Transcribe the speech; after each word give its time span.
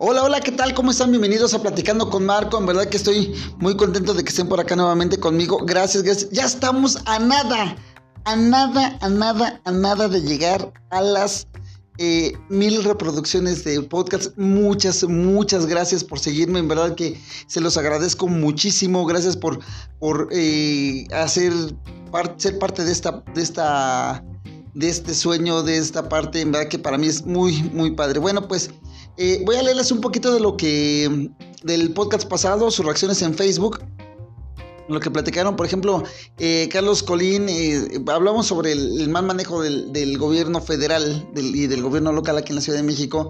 Hola, 0.00 0.22
hola, 0.22 0.40
¿qué 0.40 0.52
tal? 0.52 0.74
¿Cómo 0.74 0.92
están? 0.92 1.10
Bienvenidos 1.10 1.54
a 1.54 1.60
Platicando 1.60 2.08
con 2.08 2.24
Marco. 2.24 2.56
En 2.56 2.66
verdad 2.66 2.86
que 2.86 2.96
estoy 2.96 3.34
muy 3.58 3.76
contento 3.76 4.14
de 4.14 4.22
que 4.22 4.28
estén 4.28 4.48
por 4.48 4.60
acá 4.60 4.76
nuevamente 4.76 5.18
conmigo. 5.18 5.58
Gracias, 5.64 6.04
gracias. 6.04 6.30
Ya 6.30 6.44
estamos 6.44 6.98
a 7.04 7.18
nada, 7.18 7.74
a 8.24 8.36
nada, 8.36 8.96
a 9.00 9.08
nada, 9.08 9.60
a 9.64 9.72
nada 9.72 10.06
de 10.06 10.22
llegar 10.22 10.72
a 10.90 11.00
las 11.00 11.48
eh, 11.98 12.32
mil 12.48 12.84
reproducciones 12.84 13.64
de 13.64 13.82
podcast. 13.82 14.38
Muchas, 14.38 15.02
muchas 15.02 15.66
gracias 15.66 16.04
por 16.04 16.20
seguirme. 16.20 16.60
En 16.60 16.68
verdad 16.68 16.94
que 16.94 17.20
se 17.48 17.60
los 17.60 17.76
agradezco 17.76 18.28
muchísimo. 18.28 19.04
Gracias 19.04 19.36
por, 19.36 19.58
por 19.98 20.28
eh, 20.30 21.08
hacer 21.12 21.52
ser 22.36 22.58
parte 22.60 22.84
de 22.84 22.92
esta, 22.92 23.24
de 23.34 23.42
esta, 23.42 24.24
de 24.74 24.88
este 24.88 25.12
sueño, 25.12 25.64
de 25.64 25.76
esta 25.76 26.08
parte. 26.08 26.40
En 26.40 26.52
verdad 26.52 26.68
que 26.68 26.78
para 26.78 26.98
mí 26.98 27.08
es 27.08 27.26
muy, 27.26 27.64
muy 27.72 27.90
padre. 27.90 28.20
Bueno, 28.20 28.46
pues. 28.46 28.70
Eh, 29.20 29.42
voy 29.44 29.56
a 29.56 29.62
leerles 29.64 29.90
un 29.90 30.00
poquito 30.00 30.32
de 30.32 30.38
lo 30.38 30.56
que 30.56 31.28
del 31.64 31.92
podcast 31.92 32.28
pasado, 32.28 32.70
sus 32.70 32.86
reacciones 32.86 33.20
en 33.22 33.34
Facebook. 33.34 33.80
Lo 34.88 35.00
que 35.00 35.10
platicaron, 35.10 35.56
por 35.56 35.66
ejemplo, 35.66 36.04
eh, 36.38 36.68
Carlos 36.70 37.02
Colín, 37.02 37.48
eh, 37.48 38.00
hablamos 38.06 38.46
sobre 38.46 38.72
el, 38.72 39.08
mal 39.08 39.26
manejo 39.26 39.60
del, 39.60 40.18
gobierno 40.18 40.62
federal 40.62 41.28
y 41.34 41.66
del 41.66 41.82
gobierno 41.82 42.12
local 42.12 42.38
aquí 42.38 42.50
en 42.50 42.56
la 42.56 42.62
Ciudad 42.62 42.78
de 42.78 42.84
México, 42.84 43.28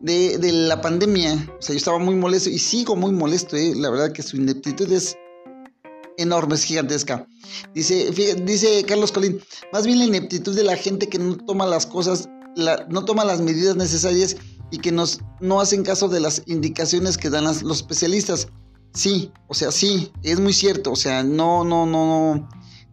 de, 0.00 0.36
la 0.52 0.80
pandemia. 0.80 1.48
O 1.60 1.62
sea, 1.62 1.74
yo 1.74 1.78
estaba 1.78 1.98
muy 2.00 2.16
molesto 2.16 2.50
y 2.50 2.58
sigo 2.58 2.96
muy 2.96 3.12
molesto, 3.12 3.56
la 3.56 3.90
verdad 3.90 4.12
que 4.12 4.22
su 4.22 4.36
ineptitud 4.36 4.90
es 4.92 5.16
enorme, 6.18 6.56
es 6.56 6.64
gigantesca. 6.64 7.26
Dice, 7.72 8.10
dice 8.42 8.84
Carlos 8.84 9.12
Colín, 9.12 9.40
más 9.72 9.86
bien 9.86 10.00
la 10.00 10.06
ineptitud 10.06 10.56
de 10.56 10.64
la 10.64 10.76
gente 10.76 11.08
que 11.08 11.20
no 11.20 11.36
toma 11.36 11.66
las 11.66 11.86
cosas, 11.86 12.28
no 12.88 13.04
toma 13.04 13.24
las 13.24 13.40
medidas 13.40 13.76
necesarias 13.76 14.36
y 14.70 14.78
que 14.78 14.92
nos, 14.92 15.20
no 15.40 15.60
hacen 15.60 15.82
caso 15.82 16.08
de 16.08 16.20
las 16.20 16.42
indicaciones 16.46 17.16
que 17.16 17.30
dan 17.30 17.44
los 17.44 17.78
especialistas. 17.78 18.48
Sí, 18.92 19.32
o 19.48 19.54
sea, 19.54 19.72
sí, 19.72 20.12
es 20.22 20.40
muy 20.40 20.52
cierto, 20.52 20.92
o 20.92 20.96
sea, 20.96 21.24
no, 21.24 21.64
no, 21.64 21.84
no, 21.84 22.48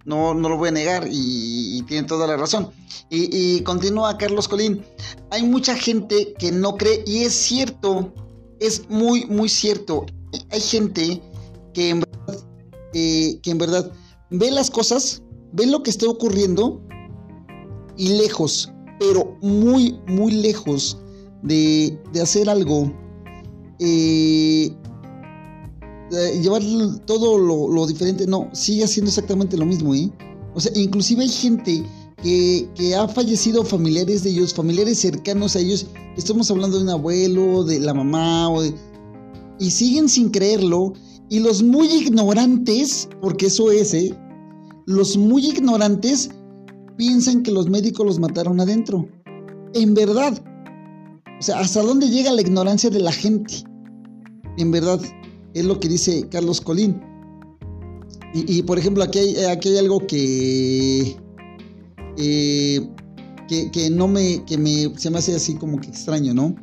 no, 0.05 0.33
no 0.33 0.49
lo 0.49 0.57
voy 0.57 0.69
a 0.69 0.71
negar 0.71 1.07
y, 1.09 1.83
tiene 1.87 2.07
toda 2.07 2.27
la 2.27 2.37
razón. 2.37 2.71
Y, 3.09 3.61
continúa 3.61 4.17
Carlos 4.17 4.47
Colín, 4.47 4.83
hay 5.29 5.43
mucha 5.43 5.75
gente 5.75 6.33
que 6.39 6.51
no 6.51 6.77
cree 6.77 7.03
y 7.05 7.23
es 7.23 7.33
cierto, 7.33 8.13
es 8.59 8.89
muy, 8.89 9.25
muy 9.25 9.49
cierto. 9.49 10.05
Hay 10.49 10.61
gente 10.61 11.21
que 11.73 11.89
en 11.89 11.99
verdad, 12.01 12.45
eh, 12.93 13.39
que 13.43 13.51
en 13.51 13.57
verdad 13.57 13.91
ve 14.29 14.49
las 14.51 14.71
cosas, 14.71 15.21
ve 15.51 15.65
lo 15.65 15.83
que 15.83 15.89
está 15.89 16.07
ocurriendo 16.07 16.81
y 17.97 18.09
lejos, 18.09 18.71
pero 18.99 19.37
muy, 19.41 19.99
muy 20.07 20.31
lejos 20.31 21.00
de, 21.43 21.97
hacer 22.21 22.49
algo, 22.49 22.91
eh, 23.79 24.71
llevar 26.41 26.61
todo 27.05 27.37
lo, 27.37 27.87
diferente, 27.87 28.27
no, 28.27 28.49
sigue 28.53 28.83
haciendo 28.83 29.09
exactamente 29.09 29.57
lo 29.57 29.65
mismo, 29.65 29.95
¿eh? 29.95 30.11
O 30.53 30.59
sea, 30.59 30.71
inclusive 30.75 31.23
hay 31.23 31.29
gente 31.29 31.83
que, 32.21 32.95
ha 32.95 33.07
fallecido 33.07 33.63
familiares 33.63 34.23
de 34.23 34.31
ellos, 34.31 34.53
familiares 34.53 34.99
cercanos 34.99 35.55
a 35.55 35.59
ellos, 35.59 35.87
estamos 36.17 36.51
hablando 36.51 36.77
de 36.77 36.83
un 36.83 36.89
abuelo, 36.89 37.63
de 37.63 37.79
la 37.79 37.93
mamá, 37.93 38.49
y 39.59 39.71
siguen 39.71 40.09
sin 40.09 40.29
creerlo, 40.29 40.93
y 41.29 41.39
los 41.39 41.63
muy 41.63 41.87
ignorantes, 41.87 43.07
porque 43.21 43.47
eso 43.47 43.71
es, 43.71 43.93
¿eh? 43.93 44.15
Los 44.85 45.17
muy 45.17 45.45
ignorantes 45.47 46.29
piensan 46.97 47.43
que 47.43 47.51
los 47.51 47.69
médicos 47.69 48.05
los 48.05 48.19
mataron 48.19 48.59
adentro. 48.59 49.07
En 49.73 49.93
verdad, 49.93 50.43
o 51.41 51.43
sea, 51.43 51.59
¿hasta 51.59 51.81
dónde 51.81 52.07
llega 52.07 52.31
la 52.31 52.41
ignorancia 52.41 52.91
de 52.91 52.99
la 52.99 53.11
gente? 53.11 53.63
En 54.57 54.69
verdad, 54.69 55.01
es 55.55 55.65
lo 55.65 55.79
que 55.79 55.87
dice 55.87 56.29
Carlos 56.29 56.61
Colín. 56.61 57.01
Y, 58.35 58.61
por 58.61 58.77
ejemplo, 58.77 59.03
aquí 59.03 59.17
hay, 59.17 59.45
aquí 59.45 59.69
hay 59.69 59.79
algo 59.79 60.05
que, 60.05 61.17
eh, 62.17 62.89
que, 63.47 63.89
no 63.89 64.07
me, 64.07 64.45
que 64.45 64.55
me, 64.55 64.95
se 64.99 65.09
me 65.09 65.17
hace 65.17 65.35
así 65.35 65.55
como 65.55 65.81
que 65.81 65.87
extraño, 65.87 66.31
¿no? 66.35 66.55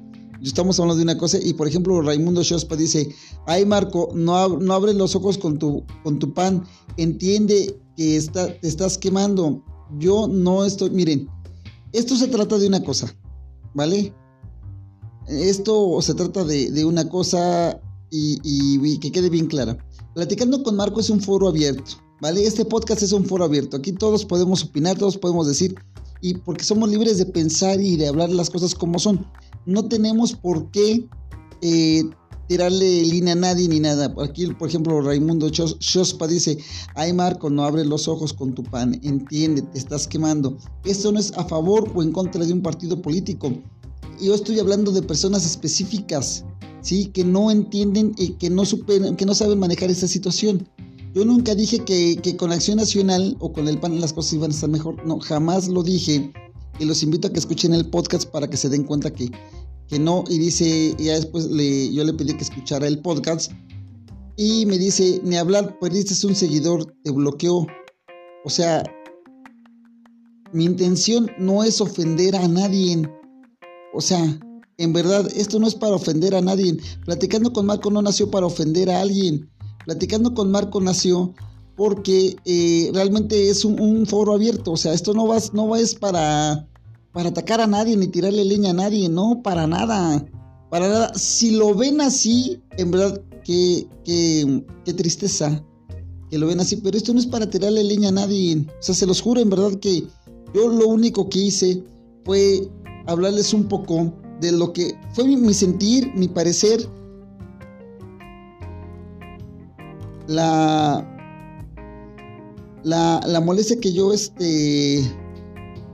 Estamos 0.45 0.79
hablando 0.79 0.99
de 0.99 1.03
una 1.03 1.19
cosa 1.19 1.39
y 1.43 1.55
por 1.55 1.67
ejemplo 1.67 2.01
Raimundo 2.01 2.45
Shospa 2.45 2.77
dice, 2.77 3.09
ay 3.47 3.67
Marco, 3.67 4.11
no, 4.15 4.59
no 4.59 4.75
abres 4.75 4.95
los 4.95 5.17
ojos 5.17 5.39
con 5.39 5.59
tu, 5.59 5.85
con 6.05 6.21
tu 6.21 6.33
pan, 6.33 6.63
entiende 6.97 7.77
que 7.97 8.17
está, 8.17 8.47
te 8.61 8.69
estás 8.69 8.97
quemando. 8.97 9.61
Yo 9.99 10.29
no 10.29 10.65
estoy, 10.65 10.91
miren, 10.91 11.29
esto 11.93 12.15
se 12.15 12.29
trata 12.29 12.57
de 12.59 12.69
una 12.69 12.85
cosa, 12.85 13.13
¿vale? 13.75 14.15
Esto 15.29 16.01
se 16.01 16.15
trata 16.15 16.43
de, 16.45 16.85
una 16.87 17.09
cosa 17.09 17.79
y, 18.11 18.99
que 18.99 19.13
quede 19.13 19.29
bien 19.29 19.47
clara. 19.47 19.77
Platicando 20.15 20.63
con 20.63 20.77
Marco 20.77 21.01
es 21.01 21.11
un 21.11 21.21
foro 21.21 21.49
abierto, 21.49 21.93
¿vale? 22.21 22.47
Este 22.47 22.65
podcast 22.65 23.03
es 23.03 23.13
un 23.13 23.27
foro 23.27 23.45
abierto. 23.45 23.77
Aquí 23.77 23.93
todos 23.93 24.25
podemos 24.25 24.65
opinar, 24.65 24.97
todos 24.97 25.19
podemos 25.19 25.47
decir, 25.47 25.75
y 26.23 26.35
porque 26.35 26.65
somos 26.65 26.89
libres 26.89 27.19
de 27.19 27.27
pensar 27.27 27.79
y 27.81 27.97
de 27.97 28.09
hablar 28.09 28.31
las 28.31 28.49
cosas 28.49 28.75
como 28.75 28.99
son. 28.99 29.27
No 29.67 29.87
tenemos 29.87 30.33
por 30.33 30.71
qué 30.71 31.07
eh, 31.61 32.05
tirarle 32.49 33.03
línea 33.03 33.35
a 33.35 33.37
nadie 33.37 33.69
ni 33.69 33.81
nada. 33.81 34.15
Aquí, 34.25 34.47
por 34.47 34.69
ejemplo, 34.69 35.03
Raimundo 35.03 35.51
Shospa 35.51 36.27
dice, 36.27 36.57
ay 36.95 37.13
Marco, 37.13 37.51
no 37.51 37.65
abres 37.65 37.87
los 37.87 38.09
ojos 38.09 38.33
con 38.33 38.55
tu 38.55 38.63
pan, 38.63 38.99
entiende, 39.05 39.61
te 39.61 39.79
estás 39.79 40.09
quemando. 40.09 40.57
Esto 40.85 41.13
no 41.13 41.21
es 41.21 41.33
a 41.37 41.45
favor 41.45 41.93
o 41.95 42.03
en 42.03 42.13
contra 42.13 42.47
de 42.47 42.53
un 42.55 42.63
partido 42.63 43.03
político 43.03 43.53
yo 44.21 44.35
estoy 44.35 44.59
hablando 44.59 44.93
de 44.93 45.03
personas 45.03 45.45
específicas, 45.47 46.45
¿sí? 46.81 47.07
Que 47.07 47.25
no 47.25 47.51
entienden 47.51 48.15
y 48.17 48.31
que 48.33 48.51
no, 48.51 48.65
superen, 48.65 49.17
que 49.17 49.27
no 49.27 49.35
saben 49.35 49.59
manejar 49.59 49.91
esa 49.91 50.09
situación. 50.09 50.69
Yo 51.15 51.25
nunca 51.25 51.55
dije 51.55 51.85
que, 51.85 52.37
con 52.37 52.53
Acción 52.53 52.77
Nacional 52.77 53.37
o 53.41 53.53
con 53.53 53.67
el 53.67 53.79
PAN 53.79 54.01
las 54.01 54.13
cosas 54.13 54.35
iban 54.35 54.51
a 54.51 54.55
estar 54.55 54.69
mejor. 54.69 55.05
No, 55.07 55.19
jamás 55.19 55.69
lo 55.69 55.83
dije. 55.83 56.33
Y 56.79 56.85
los 56.85 57.03
invito 57.03 57.29
a 57.29 57.33
que 57.33 57.39
escuchen 57.39 57.75
el 57.75 57.89
podcast 57.91 58.29
para 58.31 58.49
que 58.49 58.57
se 58.57 58.69
den 58.69 58.85
cuenta 58.85 59.13
que, 59.13 59.31
que 59.89 59.99
no. 59.99 60.25
Y 60.29 60.39
dice, 60.39 60.95
ya 60.99 61.15
después 61.15 61.47
le, 61.47 61.93
yo 61.93 62.05
le 62.05 62.13
pedí 62.13 62.35
que 62.35 62.45
escuchara 62.45 62.87
el 62.87 63.01
podcast. 63.01 63.53
Y 64.37 64.67
me 64.67 64.79
dice, 64.79 65.21
ni 65.25 65.37
hablar, 65.37 65.79
perdiste 65.81 66.27
un 66.27 66.37
seguidor, 66.37 66.95
te 67.03 67.11
bloqueó. 67.11 67.67
O 68.45 68.51
sea, 68.51 68.85
mi 70.53 70.65
intención 70.65 71.31
no 71.39 71.65
es 71.65 71.81
ofender 71.81 72.37
a 72.37 72.47
nadie. 72.47 73.03
O 73.93 74.01
sea, 74.01 74.39
en 74.79 74.93
verdad, 74.93 75.29
esto 75.35 75.59
no 75.59 75.67
es 75.67 75.75
para 75.75 75.97
ofender 75.97 76.35
a 76.35 76.41
nadie. 76.41 76.77
Platicando 77.05 77.53
con 77.53 77.67
Marco 77.67 77.91
no 77.91 78.01
nació 78.01 78.31
para 78.31 78.47
ofender 78.47 78.91
a 78.91 79.01
alguien. 79.01 79.51
Platicando 79.85 80.35
con 80.35 80.51
Marco 80.51 80.81
nació 80.81 81.35
porque 81.77 82.37
eh, 82.45 82.91
realmente 82.93 83.51
es 83.51 83.65
un, 83.65 84.07
foro 84.07 84.35
abierto. 84.35 84.73
O 84.73 84.77
sea, 84.77 84.93
esto 84.93 85.15
no 85.15 85.27
va, 85.27 85.39
no 85.53 85.75
es 85.77 85.95
para, 85.95 86.69
para 87.13 87.31
atacar 87.31 87.61
a 87.61 87.67
nadie 87.67 87.97
ni 87.97 88.07
tirarle 88.07 88.45
leña 88.45 88.71
a 88.71 88.75
nadie. 88.75 89.09
No, 89.09 89.43
para 89.43 89.67
nada. 89.67 90.25
Para 90.71 90.89
nada. 90.89 91.15
Si 91.15 91.53
lo 91.53 91.75
ven 91.75 92.01
así, 92.01 92.61
en 92.77 92.93
verdad, 92.93 93.21
qué, 93.45 93.89
qué, 94.05 94.65
qué 94.85 94.93
tristeza 94.93 95.65
que 96.31 96.39
lo 96.39 96.47
ven 96.47 96.61
así. 96.61 96.77
Pero 96.77 96.97
esto 96.97 97.13
no 97.13 97.19
es 97.19 97.27
para 97.27 97.51
tirarle 97.51 97.83
leña 97.83 98.11
a 98.11 98.13
nadie. 98.13 98.65
O 98.69 98.83
sea, 98.83 98.95
se 98.95 99.07
los 99.07 99.21
juro, 99.21 99.41
en 99.41 99.51
verdad, 99.51 99.75
que 99.81 100.05
yo 100.55 100.69
lo 100.69 100.87
único 100.87 101.29
que 101.29 101.41
hice 101.41 101.83
fue 102.25 102.69
hablarles 103.09 103.55
un 103.55 103.65
poco 103.65 104.13
de 104.41 104.53
lo 104.53 104.73
que 104.73 104.95
fue 105.15 105.25
mi, 105.25 105.53
sentir, 105.55 106.13
mi 106.15 106.29
parecer, 106.29 106.87
la, 110.27 111.05
la, 112.85 113.41
molestia 113.41 113.81
que 113.81 113.93
yo, 113.93 114.13
este, 114.13 115.03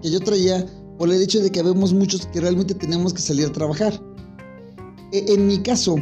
que 0.02 0.10
yo 0.10 0.20
traía 0.20 0.66
por 0.98 1.10
el 1.10 1.22
hecho 1.22 1.40
de 1.40 1.50
que 1.50 1.60
habemos 1.60 1.92
muchos 1.92 2.26
que 2.26 2.40
realmente 2.40 2.74
tenemos 2.74 3.14
que 3.14 3.22
salir 3.22 3.46
a 3.46 3.52
trabajar. 3.52 3.92
E, 5.12 5.24
en, 5.32 5.46
mi 5.46 5.58
caso, 5.58 5.94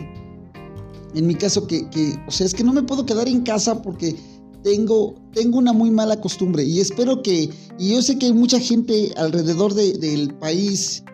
en 1.15 1.27
mi 1.27 1.35
caso 1.35 1.67
que, 1.67 1.87
o 2.27 2.31
sea, 2.31 2.47
es 2.47 2.55
que 2.55 2.65
no 2.65 2.73
me 2.73 2.83
puedo 2.83 3.05
quedar 3.05 3.29
en 3.29 3.43
casa 3.43 3.83
porque 3.83 4.17
tengo, 4.63 5.15
tengo 5.33 5.59
una 5.59 5.73
muy 5.73 5.91
mala 5.91 6.21
costumbre 6.21 6.65
y 6.65 6.81
espero 6.81 7.23
que, 7.23 7.51
y 7.79 7.95
yo 7.95 8.03
sé 8.03 8.19
que 8.19 8.27
hay 8.27 8.33
mucha 8.33 8.59
gente 8.59 9.13
alrededor 9.17 9.75
del 9.75 10.35
país 10.35 11.05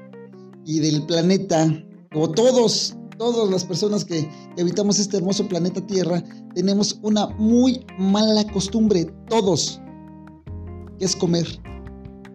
y 0.65 0.81
del 0.81 1.05
planeta, 1.06 1.83
o 2.15 2.31
todos, 2.31 2.95
todas 3.17 3.50
las 3.50 3.65
personas 3.65 4.05
que 4.05 4.29
habitamos 4.59 4.99
este 4.99 5.17
hermoso 5.17 5.49
planeta 5.49 5.87
Tierra, 5.87 6.23
tenemos 6.55 6.99
una 7.03 7.29
muy 7.39 7.85
mala 7.99 8.45
costumbre, 8.53 9.06
todos, 9.29 9.81
que 10.99 11.05
es 11.05 11.17
comer. 11.17 11.47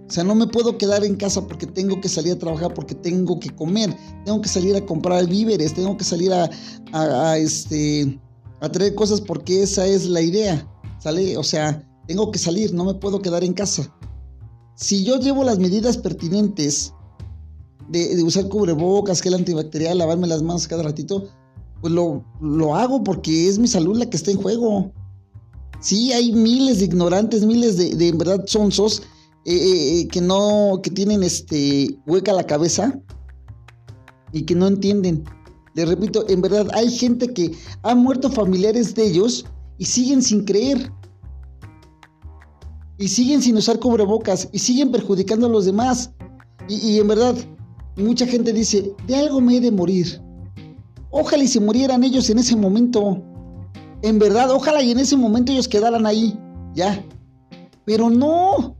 O 0.07 0.11
sea, 0.13 0.23
no 0.23 0.35
me 0.35 0.47
puedo 0.47 0.77
quedar 0.77 1.03
en 1.03 1.15
casa 1.15 1.45
porque 1.47 1.65
tengo 1.65 1.99
que 2.01 2.09
salir 2.09 2.33
a 2.33 2.39
trabajar, 2.39 2.73
porque 2.73 2.93
tengo 2.93 3.39
que 3.39 3.49
comer, 3.49 3.95
tengo 4.25 4.41
que 4.41 4.49
salir 4.49 4.75
a 4.75 4.85
comprar 4.85 5.25
víveres, 5.27 5.73
tengo 5.73 5.95
que 5.97 6.03
salir 6.03 6.31
a, 6.33 7.37
este, 7.37 8.19
a 8.61 8.69
traer 8.69 8.93
cosas 8.95 9.21
porque 9.21 9.63
esa 9.63 9.87
es 9.87 10.05
la 10.05 10.21
idea, 10.21 10.67
¿sale? 11.03 11.37
O 11.37 11.43
sea, 11.43 11.85
tengo 12.07 12.31
que 12.31 12.39
salir, 12.39 12.73
no 12.73 12.85
me 12.85 12.93
puedo 12.93 13.21
quedar 13.21 13.43
en 13.43 13.53
casa. 13.53 13.93
Si 14.75 15.03
yo 15.03 15.19
llevo 15.19 15.43
las 15.43 15.59
medidas 15.59 15.97
pertinentes 15.97 16.93
de, 17.89 18.23
usar 18.23 18.47
cubrebocas, 18.47 19.21
gel 19.21 19.33
antibacterial, 19.33 19.97
lavarme 19.97 20.27
las 20.27 20.41
manos 20.41 20.67
cada 20.67 20.83
ratito, 20.83 21.27
pues 21.81 21.93
lo, 21.93 22.23
lo, 22.39 22.75
hago 22.75 23.03
porque 23.03 23.49
es 23.49 23.59
mi 23.59 23.67
salud 23.67 23.97
la 23.97 24.09
que 24.09 24.15
está 24.15 24.31
en 24.31 24.41
juego. 24.41 24.93
Sí, 25.81 26.13
hay 26.13 26.31
miles 26.31 26.79
de 26.79 26.85
ignorantes, 26.85 27.45
miles 27.45 27.75
de, 27.75 27.93
de 27.95 28.07
en 28.07 28.17
verdad 28.17 28.45
sonsos 28.47 29.01
eh, 29.45 29.53
eh, 29.53 29.99
eh, 29.99 30.07
que 30.07 30.21
no, 30.21 30.79
que 30.81 30.89
tienen 30.89 31.21
este 31.21 31.99
hueca 32.07 32.31
la 32.31 32.47
cabeza 32.47 32.97
y 34.31 34.43
que 34.43 34.55
no 34.55 34.67
entienden. 34.67 35.25
Les 35.75 35.89
repito, 35.89 36.25
en 36.29 36.41
verdad 36.41 36.69
hay 36.73 36.89
gente 36.89 37.33
que 37.33 37.51
ha 37.81 37.93
muerto 37.93 38.31
familiares 38.31 38.95
de 38.95 39.05
ellos 39.05 39.45
y 39.77 39.85
siguen 39.85 40.21
sin 40.21 40.45
creer 40.45 40.91
y 42.97 43.07
siguen 43.07 43.41
sin 43.41 43.57
usar 43.57 43.79
cubrebocas 43.79 44.49
y 44.51 44.59
siguen 44.59 44.91
perjudicando 44.91 45.47
a 45.47 45.49
los 45.49 45.65
demás. 45.65 46.11
Y, 46.69 46.99
en 46.99 47.07
verdad, 47.07 47.35
mucha 47.97 48.25
gente 48.25 48.53
dice, 48.53 48.93
de 49.07 49.15
algo 49.15 49.41
me 49.41 49.57
he 49.57 49.61
de 49.61 49.71
morir. 49.71 50.21
Ojalá 51.11 51.43
y 51.43 51.47
se 51.47 51.59
murieran 51.59 52.03
ellos 52.03 52.29
en 52.29 52.39
ese 52.39 52.55
momento. 52.55 53.21
En 54.01 54.19
verdad, 54.19 54.51
ojalá 54.51 54.81
y 54.81 54.91
en 54.91 54.99
ese 54.99 55.17
momento 55.17 55.51
ellos 55.51 55.67
quedaran 55.67 56.05
ahí. 56.05 56.39
Ya. 56.75 57.03
Pero 57.85 58.09
no. 58.09 58.77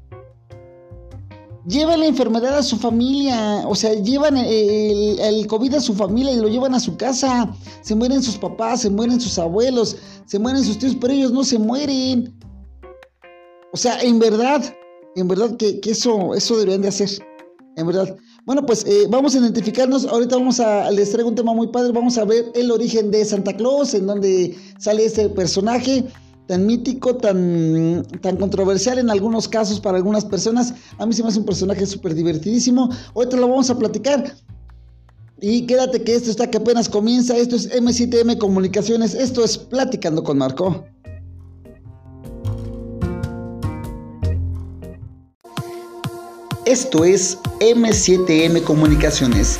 Llevan 1.65 2.01
la 2.01 2.07
enfermedad 2.07 2.57
a 2.57 2.63
su 2.63 2.77
familia. 2.77 3.63
O 3.67 3.75
sea, 3.75 3.93
llevan 3.93 4.37
el, 4.37 5.47
COVID 5.47 5.75
a 5.75 5.79
su 5.79 5.93
familia 5.93 6.33
y 6.33 6.37
lo 6.37 6.49
llevan 6.49 6.73
a 6.73 6.79
su 6.79 6.97
casa. 6.97 7.55
Se 7.81 7.95
mueren 7.95 8.21
sus 8.21 8.37
papás, 8.37 8.81
se 8.81 8.89
mueren 8.89 9.21
sus 9.21 9.39
abuelos, 9.39 9.97
se 10.25 10.39
mueren 10.39 10.63
sus 10.63 10.77
tíos, 10.77 10.97
pero 10.99 11.13
ellos 11.13 11.31
no 11.31 11.43
se 11.43 11.57
mueren. 11.57 12.37
O 13.71 13.77
sea, 13.77 13.99
en 14.01 14.19
verdad, 14.19 14.61
en 15.15 15.27
verdad 15.27 15.55
que, 15.55 15.79
eso, 15.85 16.33
eso 16.35 16.57
deberían 16.57 16.81
de 16.81 16.89
hacer. 16.89 17.09
En 17.75 17.87
verdad. 17.87 18.15
Bueno, 18.45 18.65
pues 18.65 18.85
eh, 18.85 19.07
vamos 19.09 19.33
a 19.33 19.39
identificarnos. 19.39 20.05
Ahorita 20.05 20.35
vamos 20.35 20.59
a, 20.59 20.91
les 20.91 21.11
traigo 21.11 21.29
un 21.29 21.35
tema 21.35 21.53
muy 21.53 21.67
padre. 21.67 21.93
Vamos 21.93 22.17
a 22.17 22.25
ver 22.25 22.51
el 22.55 22.71
origen 22.71 23.09
de 23.09 23.23
Santa 23.23 23.55
Claus, 23.55 23.93
en 23.93 24.05
donde 24.05 24.55
sale 24.79 25.05
este 25.05 25.29
personaje 25.29 26.03
tan 26.47 26.65
mítico, 26.65 27.15
tan, 27.15 28.05
tan 28.21 28.37
controversial 28.37 28.99
en 28.99 29.09
algunos 29.09 29.47
casos 29.47 29.79
para 29.79 29.97
algunas 29.97 30.25
personas. 30.25 30.73
A 30.97 31.05
mí 31.05 31.13
se 31.13 31.23
me 31.23 31.29
hace 31.29 31.39
un 31.39 31.45
personaje 31.45 31.85
súper 31.85 32.13
divertidísimo. 32.13 32.89
Ahorita 33.15 33.37
lo 33.37 33.47
vamos 33.47 33.69
a 33.69 33.77
platicar. 33.77 34.35
Y 35.39 35.65
quédate 35.65 36.03
que 36.03 36.15
esto 36.15 36.29
está 36.29 36.49
que 36.49 36.57
apenas 36.57 36.87
comienza. 36.87 37.35
Esto 37.35 37.55
es 37.55 37.69
M7M 37.71 38.37
Comunicaciones. 38.37 39.13
Esto 39.13 39.43
es 39.43 39.57
Platicando 39.57 40.23
con 40.23 40.37
Marco. 40.37 40.85
Esto 46.65 47.03
es 47.03 47.37
M7M 47.59 48.63
Comunicaciones. 48.63 49.59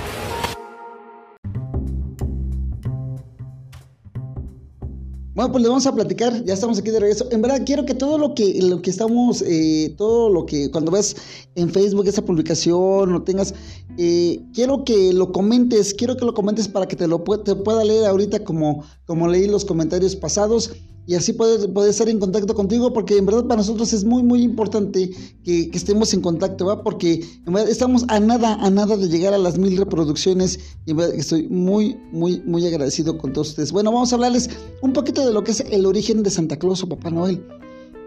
Bueno, 5.33 5.49
pues 5.53 5.61
le 5.61 5.69
vamos 5.69 5.87
a 5.87 5.95
platicar, 5.95 6.43
ya 6.43 6.53
estamos 6.53 6.77
aquí 6.77 6.91
de 6.91 6.99
regreso. 6.99 7.25
En 7.31 7.41
verdad, 7.41 7.61
quiero 7.65 7.85
que 7.85 7.93
todo 7.93 8.17
lo 8.17 8.35
que, 8.35 8.61
lo 8.61 8.81
que 8.81 8.89
estamos, 8.89 9.41
eh, 9.47 9.95
todo 9.97 10.29
lo 10.29 10.45
que, 10.45 10.69
cuando 10.69 10.91
ves 10.91 11.15
en 11.55 11.69
Facebook 11.69 12.05
esa 12.05 12.25
publicación 12.25 13.15
o 13.15 13.23
tengas, 13.23 13.53
eh, 13.97 14.41
quiero 14.53 14.83
que 14.83 15.13
lo 15.13 15.31
comentes, 15.31 15.93
quiero 15.93 16.17
que 16.17 16.25
lo 16.25 16.33
comentes 16.33 16.67
para 16.67 16.85
que 16.85 16.97
te 16.97 17.07
lo 17.07 17.23
te 17.23 17.55
pueda 17.55 17.85
leer 17.85 18.07
ahorita 18.07 18.43
como, 18.43 18.83
como 19.05 19.29
leí 19.29 19.47
los 19.47 19.63
comentarios 19.63 20.17
pasados 20.17 20.73
y 21.07 21.15
así 21.15 21.33
poder, 21.33 21.71
poder, 21.73 21.89
estar 21.89 22.07
en 22.09 22.19
contacto 22.19 22.53
contigo, 22.53 22.93
porque 22.93 23.17
en 23.17 23.25
verdad 23.25 23.45
para 23.45 23.57
nosotros 23.57 23.91
es 23.91 24.05
muy, 24.05 24.23
muy 24.23 24.43
importante 24.43 25.11
que, 25.43 25.69
estemos 25.73 26.13
en 26.13 26.21
contacto, 26.21 26.65
¿va? 26.65 26.83
Porque 26.83 27.25
en 27.45 27.53
verdad 27.53 27.69
estamos 27.69 28.05
a 28.07 28.19
nada, 28.19 28.55
a 28.55 28.69
nada 28.69 28.95
de 28.97 29.09
llegar 29.09 29.33
a 29.33 29.37
las 29.37 29.57
mil 29.57 29.75
reproducciones 29.77 30.59
y 30.85 30.91
en 30.91 30.97
verdad 30.97 31.15
estoy 31.15 31.47
muy, 31.49 31.97
muy, 32.11 32.41
muy 32.45 32.65
agradecido 32.67 33.17
con 33.17 33.33
todos 33.33 33.49
ustedes. 33.49 33.71
Bueno, 33.71 33.91
vamos 33.91 34.11
a 34.11 34.15
hablarles 34.15 34.49
un 34.81 34.93
poquito 34.93 35.25
de 35.25 35.33
lo 35.33 35.43
que 35.43 35.51
es 35.51 35.61
el 35.61 35.85
origen 35.85 36.23
de 36.23 36.29
Santa 36.29 36.57
Claus 36.57 36.83
o 36.83 36.89
Papá 36.89 37.09
Noel. 37.09 37.43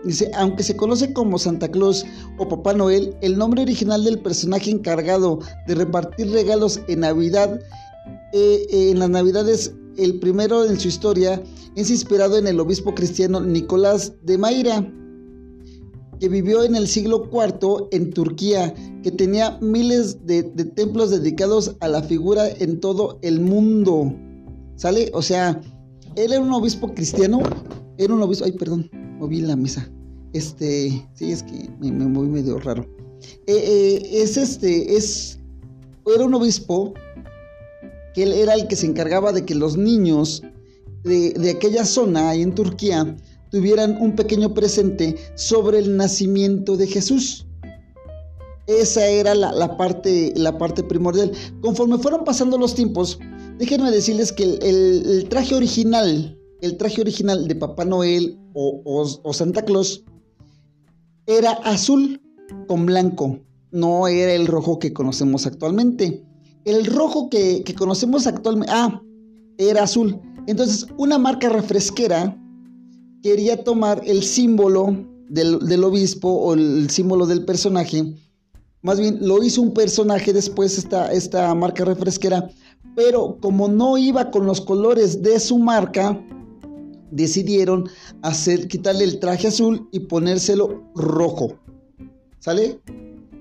Dice, 0.04 0.30
aunque 0.34 0.62
se 0.62 0.76
conoce 0.76 1.12
como 1.12 1.38
Santa 1.38 1.68
Claus 1.68 2.04
o 2.38 2.46
Papá 2.46 2.74
Noel, 2.74 3.16
el 3.22 3.38
nombre 3.38 3.62
original 3.62 4.04
del 4.04 4.18
personaje 4.20 4.70
encargado 4.70 5.40
de 5.66 5.74
repartir 5.74 6.30
regalos 6.30 6.80
en 6.88 7.00
Navidad, 7.00 7.58
eh, 8.32 8.66
eh, 8.70 8.90
en 8.90 8.98
las 8.98 9.08
Navidades 9.08 9.72
el 9.96 10.18
primero 10.18 10.64
en 10.64 10.78
su 10.78 10.88
historia 10.88 11.42
es 11.76 11.90
inspirado 11.90 12.38
en 12.38 12.46
el 12.46 12.60
obispo 12.60 12.94
cristiano 12.94 13.40
Nicolás 13.40 14.12
de 14.22 14.38
Mayra, 14.38 14.90
que 16.20 16.28
vivió 16.28 16.62
en 16.62 16.76
el 16.76 16.86
siglo 16.86 17.28
IV 17.32 17.88
en 17.90 18.12
Turquía, 18.12 18.74
que 19.02 19.10
tenía 19.10 19.58
miles 19.60 20.24
de, 20.26 20.42
templos 20.42 21.10
dedicados 21.10 21.76
a 21.80 21.88
la 21.88 22.02
figura 22.02 22.48
en 22.48 22.80
todo 22.80 23.18
el 23.22 23.40
mundo. 23.40 24.14
¿Sale? 24.76 25.10
O 25.14 25.22
sea, 25.22 25.60
él 26.16 26.32
era 26.32 26.40
un 26.40 26.52
obispo 26.52 26.94
cristiano, 26.94 27.40
era 27.98 28.14
un 28.14 28.22
obispo, 28.22 28.44
ay, 28.44 28.52
perdón, 28.52 28.88
moví 29.18 29.40
la 29.40 29.56
mesa. 29.56 29.90
Este, 30.32 31.06
sí, 31.14 31.30
es 31.30 31.42
que 31.42 31.68
me, 31.80 31.90
moví 31.92 32.28
medio 32.28 32.58
raro. 32.58 32.86
Eh, 33.46 33.54
eh, 33.56 34.22
es 34.22 34.36
este, 34.36 34.96
es, 34.96 35.38
era 36.06 36.24
un 36.24 36.34
obispo 36.34 36.94
que 38.14 38.22
él 38.22 38.32
era 38.32 38.54
el 38.54 38.68
que 38.68 38.76
se 38.76 38.86
encargaba 38.86 39.32
de 39.32 39.44
que 39.44 39.54
los 39.54 39.76
niños 39.76 40.42
de, 41.02 41.50
aquella 41.50 41.84
zona 41.84 42.30
ahí 42.30 42.42
en 42.42 42.54
Turquía 42.54 43.16
tuvieran 43.50 44.00
un 44.00 44.16
pequeño 44.16 44.54
presente 44.54 45.16
sobre 45.34 45.78
el 45.78 45.96
nacimiento 45.96 46.76
de 46.76 46.86
Jesús. 46.86 47.46
Esa 48.66 49.06
era 49.06 49.34
la, 49.34 49.76
parte, 49.76 50.32
la 50.36 50.56
parte 50.56 50.82
primordial. 50.82 51.32
Conforme 51.60 51.98
fueron 51.98 52.24
pasando 52.24 52.56
los 52.56 52.74
tiempos, 52.74 53.18
déjenme 53.58 53.90
decirles 53.90 54.32
que 54.32 54.44
el, 54.62 55.26
traje 55.28 55.54
original, 55.54 56.38
el 56.62 56.76
traje 56.78 57.02
original 57.02 57.46
de 57.46 57.54
Papá 57.56 57.84
Noel 57.84 58.38
o 58.54 59.32
Santa 59.34 59.62
Claus, 59.62 60.04
era 61.26 61.52
azul 61.64 62.20
con 62.66 62.86
blanco, 62.86 63.40
no 63.70 64.08
era 64.08 64.32
el 64.32 64.46
rojo 64.46 64.78
que 64.78 64.92
conocemos 64.92 65.46
actualmente. 65.46 66.24
El 66.64 66.86
rojo 66.86 67.28
que, 67.28 67.62
conocemos 67.76 68.26
actualmente, 68.26 68.72
ah, 68.74 69.00
era 69.58 69.82
azul. 69.82 70.20
Entonces, 70.46 70.86
una 70.96 71.18
marca 71.18 71.48
refresquera 71.48 72.36
quería 73.22 73.62
tomar 73.62 74.02
el 74.04 74.22
símbolo 74.22 75.06
del, 75.28 75.84
obispo 75.84 76.28
o 76.28 76.54
el 76.54 76.90
símbolo 76.90 77.26
del 77.26 77.44
personaje. 77.44 78.14
Más 78.82 79.00
bien, 79.00 79.18
lo 79.20 79.42
hizo 79.42 79.62
un 79.62 79.72
personaje 79.72 80.32
después, 80.32 80.76
esta, 80.78 81.10
esta 81.12 81.54
marca 81.54 81.84
refresquera. 81.84 82.50
Pero 82.94 83.38
como 83.40 83.68
no 83.68 83.98
iba 83.98 84.30
con 84.30 84.46
los 84.46 84.60
colores 84.60 85.22
de 85.22 85.40
su 85.40 85.58
marca, 85.58 86.20
decidieron 87.10 87.88
hacer, 88.22 88.68
quitarle 88.68 89.04
el 89.04 89.18
traje 89.20 89.48
azul 89.48 89.88
y 89.92 90.00
ponérselo 90.00 90.84
rojo. 90.94 91.58
¿Sale? 92.40 92.80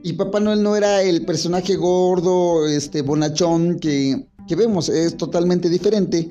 Y 0.06 0.14
Papá 0.14 0.42
Noel 0.42 0.62
no 0.62 0.76
era 0.76 1.02
el 1.02 1.26
personaje 1.26 1.78
gordo, 1.78 2.68
este, 2.68 3.02
bonachón 3.02 3.80
que, 3.80 4.28
vemos, 4.50 4.90
es 4.90 5.16
totalmente 5.16 5.70
diferente. 5.70 6.30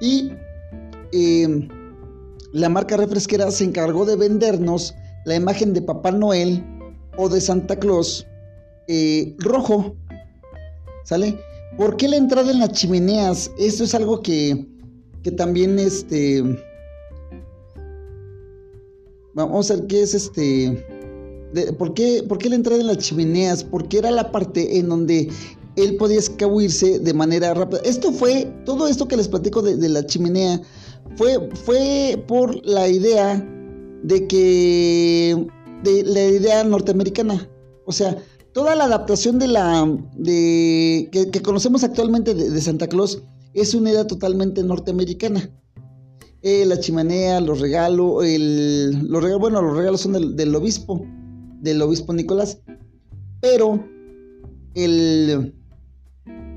Y 0.00 0.32
em, 1.12 1.68
la 2.54 2.70
marca 2.70 2.96
refresquera 2.96 3.50
se 3.50 3.64
encargó 3.64 4.06
de 4.06 4.16
vendernos 4.16 4.94
la 5.26 5.36
imagen 5.36 5.74
de 5.74 5.82
Papá 5.82 6.10
Noel 6.10 6.64
o 7.18 7.28
de 7.28 7.42
Santa 7.42 7.76
Claus 7.76 8.26
eh, 8.88 9.36
rojo. 9.40 9.94
¿Sale? 11.04 11.38
¿Por 11.76 11.98
qué 11.98 12.08
la 12.08 12.16
entrada 12.16 12.50
en 12.50 12.60
las 12.60 12.72
chimeneas? 12.72 13.50
Esto 13.58 13.84
es 13.84 13.94
algo 13.94 14.22
que, 14.22 14.66
que 15.22 15.30
también 15.32 15.78
este... 15.78 16.42
Vamos 19.34 19.70
a 19.70 19.74
ver 19.76 19.86
qué 19.86 20.00
es 20.00 20.14
este... 20.14 20.95
¿por, 21.78 21.94
qué, 21.94 22.24
¿Por 22.26 22.38
qué 22.38 22.48
la 22.48 22.56
en 22.56 22.86
las 22.86 22.98
chimeneas? 22.98 23.64
Porque 23.64 23.98
era 23.98 24.10
la 24.10 24.30
parte 24.30 24.78
en 24.78 24.88
donde 24.88 25.28
él 25.76 25.96
podía 25.96 26.18
escabuirse 26.18 26.98
de 26.98 27.14
manera 27.14 27.54
rápida. 27.54 27.80
Esto 27.84 28.12
fue, 28.12 28.52
todo 28.64 28.88
esto 28.88 29.06
que 29.06 29.16
les 29.16 29.28
platico 29.28 29.62
de, 29.62 29.88
la 29.88 30.04
chimenea, 30.06 30.60
fue, 31.16 31.48
fue 31.64 32.22
por 32.26 32.64
la 32.66 32.88
idea 32.88 33.46
de 34.02 34.26
que, 34.26 35.46
de 35.82 36.02
la 36.04 36.24
idea 36.24 36.64
norteamericana. 36.64 37.48
O 37.84 37.92
sea, 37.92 38.16
toda 38.52 38.74
la 38.74 38.84
adaptación 38.84 39.38
de 39.38 39.48
la, 39.48 39.86
de, 40.16 41.08
que, 41.12 41.42
conocemos 41.42 41.84
actualmente 41.84 42.34
de, 42.34 42.60
Santa 42.60 42.88
Claus 42.88 43.22
es 43.52 43.74
una 43.74 43.90
idea 43.90 44.06
totalmente 44.06 44.62
norteamericana. 44.62 45.50
Eh, 46.42 46.64
la 46.64 46.78
chimenea, 46.78 47.40
los 47.40 47.60
regalos, 47.60 48.24
el, 48.24 49.08
los 49.08 49.22
regalos, 49.22 49.40
bueno, 49.40 49.62
los 49.62 49.76
regalos 49.76 50.00
son 50.00 50.36
del 50.36 50.54
obispo, 50.54 51.04
del 51.60 51.82
obispo 51.82 52.12
Nicolás, 52.12 52.58
pero 53.40 53.84
el, 54.74 55.54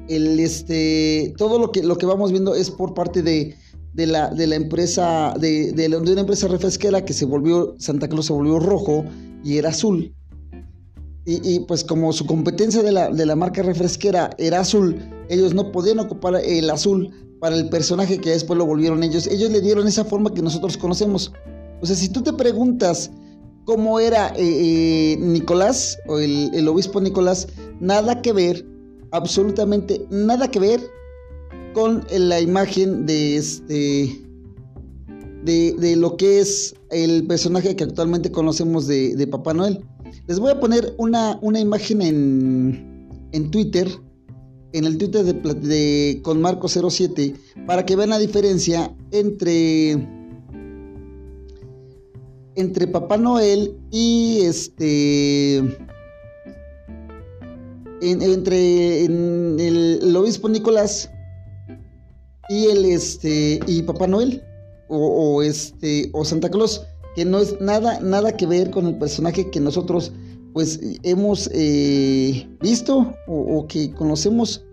el 0.07 0.39
este, 0.39 1.33
todo 1.37 1.59
lo 1.59 1.71
que, 1.71 1.83
lo 1.83 1.97
que 1.97 2.05
vamos 2.05 2.31
viendo 2.31 2.55
es 2.55 2.71
por 2.71 2.93
parte 2.93 3.21
de, 3.21 3.55
de, 3.93 4.07
la, 4.07 4.29
de 4.29 4.47
la 4.47 4.55
empresa, 4.55 5.33
de, 5.39 5.71
de, 5.71 5.95
una 5.95 6.21
empresa 6.21 6.47
refresquera 6.47 7.05
que 7.05 7.13
se 7.13 7.25
volvió, 7.25 7.75
Santa 7.79 8.07
Claus 8.07 8.27
se 8.27 8.33
volvió 8.33 8.59
rojo 8.59 9.05
y 9.43 9.57
era 9.57 9.69
azul. 9.69 10.13
Y, 11.25 11.59
pues 11.59 11.83
como 11.83 12.11
su 12.11 12.25
competencia 12.25 12.81
de 12.81 12.91
la, 12.91 13.11
de 13.11 13.23
la 13.23 13.35
marca 13.35 13.61
refresquera 13.61 14.31
era 14.39 14.61
azul, 14.61 14.97
ellos 15.29 15.53
no 15.53 15.71
podían 15.71 15.99
ocupar 15.99 16.37
el 16.43 16.67
azul 16.71 17.11
para 17.39 17.55
el 17.55 17.69
personaje 17.69 18.17
que 18.17 18.31
después 18.31 18.57
lo 18.57 18.65
volvieron 18.65 19.03
ellos. 19.03 19.27
Ellos 19.27 19.51
le 19.51 19.61
dieron 19.61 19.87
esa 19.87 20.03
forma 20.03 20.33
que 20.33 20.41
nosotros 20.41 20.75
conocemos. 20.75 21.31
O 21.81 21.85
sea, 21.85 21.95
si 21.95 22.09
tú 22.09 22.23
te 22.23 22.33
preguntas 22.33 23.11
cómo 23.69 23.99
era 23.99 24.29
eh, 24.29 25.13
eh, 25.13 25.17
Nicolás 25.19 25.99
o 26.07 26.17
el, 26.17 26.67
obispo 26.67 26.99
Nicolás, 26.99 27.47
nada 27.79 28.19
que 28.19 28.33
ver 28.33 28.65
absolutamente 29.11 30.03
nada 30.09 30.49
que 30.49 30.59
ver 30.59 30.81
con 31.75 32.03
la 32.09 32.39
imagen 32.39 33.05
de 33.05 33.37
este 33.37 34.25
de, 35.43 35.95
lo 35.97 36.17
que 36.17 36.39
es 36.39 36.73
el 36.89 37.27
personaje 37.27 37.75
que 37.75 37.83
actualmente 37.83 38.31
conocemos 38.31 38.87
de, 38.87 39.27
Papá 39.29 39.53
Noel. 39.53 39.85
Les 40.25 40.39
voy 40.39 40.49
a 40.49 40.59
poner 40.59 40.95
una, 40.97 41.37
una 41.43 41.59
imagen 41.59 42.01
en, 42.01 43.07
en 43.33 43.51
Twitter, 43.51 43.87
en 44.73 44.85
el 44.85 44.97
Twitter 44.97 45.23
de, 45.23 45.33
de 45.33 46.21
con 46.23 46.41
Marco 46.41 46.67
07, 46.67 47.35
para 47.67 47.85
que 47.85 47.95
vean 47.95 48.09
la 48.09 48.17
diferencia 48.17 48.91
entre 49.11 50.18
entre 52.55 52.87
Papá 52.87 53.17
Noel 53.17 53.75
y 53.91 54.41
este 54.41 55.57
entre 58.01 59.05
el, 59.05 60.15
obispo 60.15 60.49
Nicolás 60.49 61.09
y 62.49 62.65
el 62.65 62.85
este 62.85 63.59
y 63.67 63.83
Papá 63.83 64.07
Noel 64.07 64.43
o, 64.87 65.43
este 65.43 66.09
o 66.13 66.25
Santa 66.25 66.49
Claus 66.49 66.81
que 67.15 67.25
no 67.25 67.39
es 67.39 67.59
nada 67.61 67.99
nada 67.99 68.35
que 68.35 68.45
ver 68.45 68.71
con 68.71 68.87
el 68.87 68.97
personaje 68.97 69.49
que 69.51 69.59
nosotros 69.59 70.11
pues 70.53 70.79
hemos 71.03 71.49
eh, 71.53 72.47
visto 72.61 73.13
o, 73.27 73.67
que 73.67 73.91
conocemos 73.91 74.65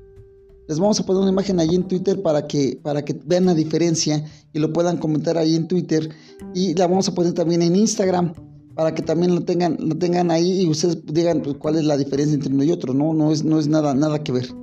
les 0.69 0.79
vamos 0.79 0.99
a 1.01 1.07
poner 1.07 1.23
una 1.23 1.31
imagen 1.31 1.61
ahí 1.61 1.75
en 1.75 1.85
Twitter 1.85 2.21
para 2.23 2.47
que 2.47 2.79
para 2.83 3.05
que 3.05 3.19
vean 3.25 3.47
la 3.47 3.55
diferencia 3.55 4.25
y 4.53 4.59
lo 4.59 4.73
puedan 4.73 4.99
comentar 4.99 5.39
ahí 5.39 5.55
en 5.55 5.69
Twitter 5.69 6.11
y 6.55 6.75
la 6.75 6.87
vamos 6.87 7.09
a 7.09 7.15
poner 7.15 7.33
también 7.33 7.63
en 7.63 7.77
Instagram 7.77 8.33
para 8.77 8.95
que 8.95 9.03
también 9.03 9.35
lo 9.35 9.43
tengan, 9.43 9.79
lo 9.81 9.97
tengan 9.97 10.31
ahí 10.31 10.61
y 10.61 10.69
ustedes 10.69 10.99
digan 11.07 11.41
pues, 11.41 11.57
cuál 11.57 11.77
es 11.77 11.85
la 11.85 11.97
diferencia 11.97 12.35
entre 12.35 12.53
uno 12.53 12.63
y 12.63 12.71
otro, 12.71 12.93
¿no? 12.93 13.15
No 13.15 13.33
es, 13.33 13.43
no 13.43 13.59
es 13.59 13.69
nada, 13.69 13.95
nada 13.95 14.23
que 14.23 14.33
ver. 14.33 14.55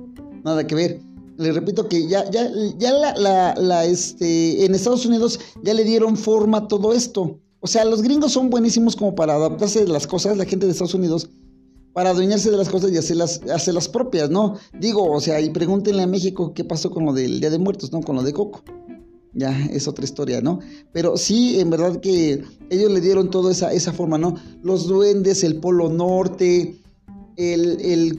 Nada 0.44 0.64
que 0.66 0.74
ver. 0.76 1.00
Les 1.36 1.52
repito 1.52 1.88
que 1.88 2.06
ya, 2.06 2.30
ya, 2.30 2.48
ya 2.78 2.92
la, 2.92 3.84
este, 3.84 4.64
en 4.64 4.72
Estados 4.72 5.04
Unidos 5.04 5.40
ya 5.64 5.74
le 5.74 5.82
dieron 5.82 6.16
forma 6.16 6.58
a 6.58 6.68
todo 6.68 6.92
esto. 6.92 7.40
O 7.58 7.66
sea, 7.66 7.84
los 7.84 8.02
gringos 8.02 8.30
son 8.30 8.50
buenísimos 8.50 8.94
como 8.94 9.16
para 9.16 9.34
adaptarse 9.34 9.84
las 9.88 10.06
cosas, 10.06 10.36
la 10.36 10.44
gente 10.44 10.66
de 10.66 10.72
Estados 10.72 10.94
Unidos, 10.94 11.28
para 11.94 12.10
adueñarse 12.10 12.50
de 12.50 12.58
las 12.58 12.68
cosas 12.68 12.92
y 12.92 12.98
hacerlas, 12.98 13.40
hacerlas 13.52 13.88
propias, 13.88 14.28
¿no? 14.28 14.56
Digo, 14.78 15.10
o 15.10 15.20
sea, 15.20 15.40
y 15.40 15.50
pregúntenle 15.50 16.02
a 16.02 16.06
México 16.06 16.52
qué 16.52 16.64
pasó 16.64 16.90
con 16.90 17.06
lo 17.06 17.14
del 17.14 17.40
Día 17.40 17.50
de 17.50 17.58
Muertos, 17.58 17.92
¿no? 17.92 18.02
Con 18.02 18.16
lo 18.16 18.22
de 18.22 18.32
Coco 18.32 18.62
ya 19.34 19.66
es 19.72 19.88
otra 19.88 20.04
historia, 20.04 20.40
¿no? 20.40 20.60
Pero 20.92 21.16
sí, 21.16 21.58
en 21.60 21.70
verdad 21.70 22.00
que 22.00 22.44
ellos 22.70 22.90
le 22.90 23.00
dieron 23.00 23.30
toda 23.30 23.50
esa, 23.50 23.72
esa 23.72 23.92
forma, 23.92 24.16
¿no? 24.16 24.36
Los 24.62 24.86
duendes, 24.86 25.42
el 25.44 25.56
Polo 25.56 25.88
Norte, 25.88 26.76
el, 27.36 27.80
el 27.80 28.18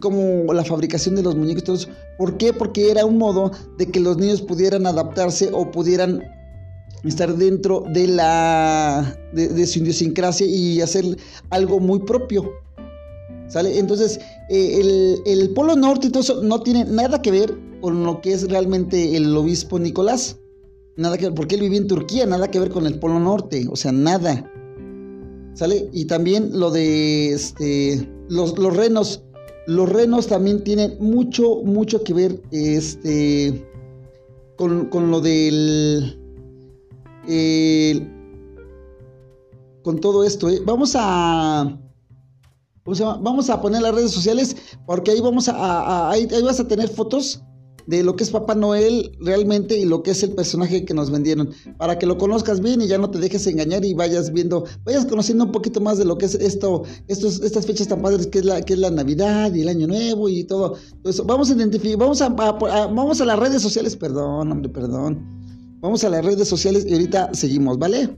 la 0.53 0.65
fabricación 0.65 1.15
de 1.15 1.24
los 1.24 1.36
muñecos, 1.36 1.63
todos. 1.63 1.89
¿Por 2.17 2.38
qué? 2.38 2.53
Porque 2.53 2.91
era 2.91 3.05
un 3.05 3.17
modo 3.17 3.51
de 3.77 3.88
que 3.88 4.00
los 4.00 4.17
niños 4.17 4.41
pudieran 4.41 4.86
adaptarse 4.86 5.50
o 5.53 5.72
pudieran 5.72 6.22
estar 7.05 7.36
dentro 7.36 7.84
de 7.88 8.08
la 8.08 9.17
de, 9.32 9.67
su 9.67 9.79
idiosincrasia 9.79 10.48
y 10.48 10.82
hacer 10.82 11.17
algo 11.50 11.79
muy 11.79 12.00
propio. 12.00 12.51
¿Sale? 13.48 13.78
Entonces, 13.78 14.20
eh, 14.50 14.80
el, 14.82 15.22
el 15.25 15.50
Polo 15.52 15.75
Norte 15.75 16.08
y 16.08 16.10
todo 16.10 16.24
eso 16.24 16.42
no 16.42 16.62
tiene 16.62 16.86
nada 16.86 17.22
que 17.22 17.32
ver 17.32 17.58
con 17.82 18.04
lo 18.04 18.22
que 18.22 18.34
es 18.34 18.50
realmente 18.50 19.16
el 19.16 19.36
obispo 19.38 19.78
Nicolás. 19.78 20.38
Nada 20.98 21.18
que 21.18 21.25
ver, 21.25 21.36
porque 21.36 21.56
él 21.56 21.62
vivía 21.62 21.80
en 21.80 21.88
Turquía, 21.88 22.25
nada 22.25 22.50
que 22.50 22.60
ver 22.60 22.70
con 22.70 22.88
el 22.88 23.00
Polo 23.00 23.20
Norte, 23.20 23.68
o 23.70 23.75
sea, 23.75 23.92
nada. 23.92 24.52
¿Sale? 25.54 25.90
Y 25.94 26.06
también 26.06 26.58
lo 26.60 26.72
de 26.72 27.32
este, 27.32 28.10
los, 28.30 28.58
los 28.58 28.75
renos. 28.75 29.22
Los 29.68 29.90
renos 29.90 30.28
también 30.28 30.64
tienen 30.64 30.96
mucho, 31.00 31.62
mucho 31.64 32.04
que 32.04 32.14
ver 32.14 32.42
este, 32.52 33.68
con, 34.58 34.86
con 34.88 35.12
lo 35.12 35.22
del... 35.22 36.20
con 39.82 40.00
todo 40.00 40.24
esto. 40.24 40.50
¿eh? 40.50 40.62
Vamos 40.66 40.94
a... 40.96 41.80
Vamos 42.86 43.50
a 43.50 43.62
poner 43.62 43.82
las 43.82 43.96
redes 43.96 44.12
sociales 44.12 44.56
porque 44.86 45.12
ahí 45.12 45.20
vamos 45.20 45.50
a, 45.50 46.12
ahí, 46.12 46.27
ahí 46.32 46.44
vas 46.44 46.60
a 46.60 46.68
tener 46.68 46.88
fotos 46.88 47.42
de 47.88 48.04
lo 48.04 48.15
que 48.15 48.24
es 48.24 48.30
Papá 48.30 48.56
Noel 48.56 49.12
realmente 49.20 49.77
y 49.77 49.86
lo 49.86 50.04
que 50.04 50.12
es 50.12 50.24
el 50.24 50.32
personaje 50.32 50.86
que 50.86 50.94
nos 50.94 51.12
vendieron, 51.12 51.50
para 51.77 51.98
que 51.98 52.06
lo 52.06 52.18
conozcas 52.18 52.62
bien 52.62 52.82
y 52.82 52.88
ya 52.88 52.98
no 52.98 53.10
te 53.10 53.20
dejes 53.20 53.46
engañar 53.48 53.86
y 53.86 53.94
vayas 53.94 54.32
viendo, 54.32 54.65
vayas 54.84 55.06
conociendo 55.06 55.46
un 55.46 55.51
poquito 55.51 55.82
más 55.82 55.98
de 55.98 56.06
lo 56.06 56.18
que 56.18 56.25
es 56.25 56.36
esto, 56.36 56.84
estos, 57.08 57.42
estas 57.42 57.65
fechas 57.65 57.88
tan 57.88 58.01
padres 58.01 58.27
que 58.27 58.39
es 58.39 58.46
la, 58.46 58.62
que 58.62 58.74
es 58.74 58.80
la 58.80 58.92
Navidad 58.92 59.54
y 59.54 59.62
el 59.62 59.70
Año 59.70 59.88
Nuevo 59.88 60.30
y 60.30 60.44
todo, 60.44 60.75
eso. 61.04 61.24
Vamos 61.25 61.50
a 61.50 61.54
identificar, 61.54 61.98
vamos 61.98 62.22
a, 62.22 62.30
vamos 62.30 63.22
a 63.22 63.25
las 63.25 63.39
redes 63.39 63.62
sociales, 63.62 63.96
perdón, 63.96 64.51
hombre, 64.51 64.70
perdón. 64.70 65.24
Vamos 65.82 66.04
a 66.04 66.10
las 66.10 66.25
redes 66.25 66.48
sociales 66.48 66.86
y 66.88 66.94
ahorita 66.94 67.34
seguimos, 67.34 67.77
¿vale? 67.77 68.18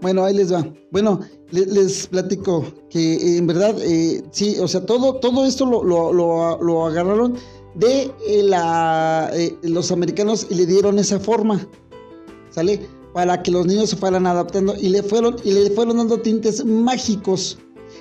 Bueno, 0.00 0.24
ahí 0.24 0.34
les 0.34 0.52
va. 0.52 0.66
Bueno, 0.90 1.20
les, 1.50 2.06
platico 2.06 2.64
que 2.88 3.14
eh, 3.14 3.36
en 3.38 3.46
verdad, 3.46 3.76
eh, 3.82 4.22
sí, 4.30 4.56
o 4.58 4.66
sea, 4.66 4.84
todo, 4.86 5.16
todo 5.16 5.44
esto 5.44 5.66
lo, 5.66 6.12
lo, 6.12 6.86
agarraron 6.86 7.36
de 7.74 8.10
eh, 8.26 8.42
la, 8.42 9.30
los 9.62 9.92
americanos 9.92 10.46
y 10.48 10.54
le 10.54 10.66
dieron 10.66 10.98
esa 10.98 11.20
forma, 11.20 11.66
¿sale? 12.50 12.80
Para 13.12 13.42
que 13.42 13.50
los 13.50 13.66
niños 13.66 13.90
se 13.90 13.96
fueran 13.96 14.26
adaptando 14.26 14.74
y 14.80 14.88
le 14.88 15.02
fueron, 15.02 15.36
y 15.44 15.52
le 15.52 15.70
fueron 15.70 15.98
dando 15.98 16.18
tintes 16.18 16.64
mágicos. 16.64 17.58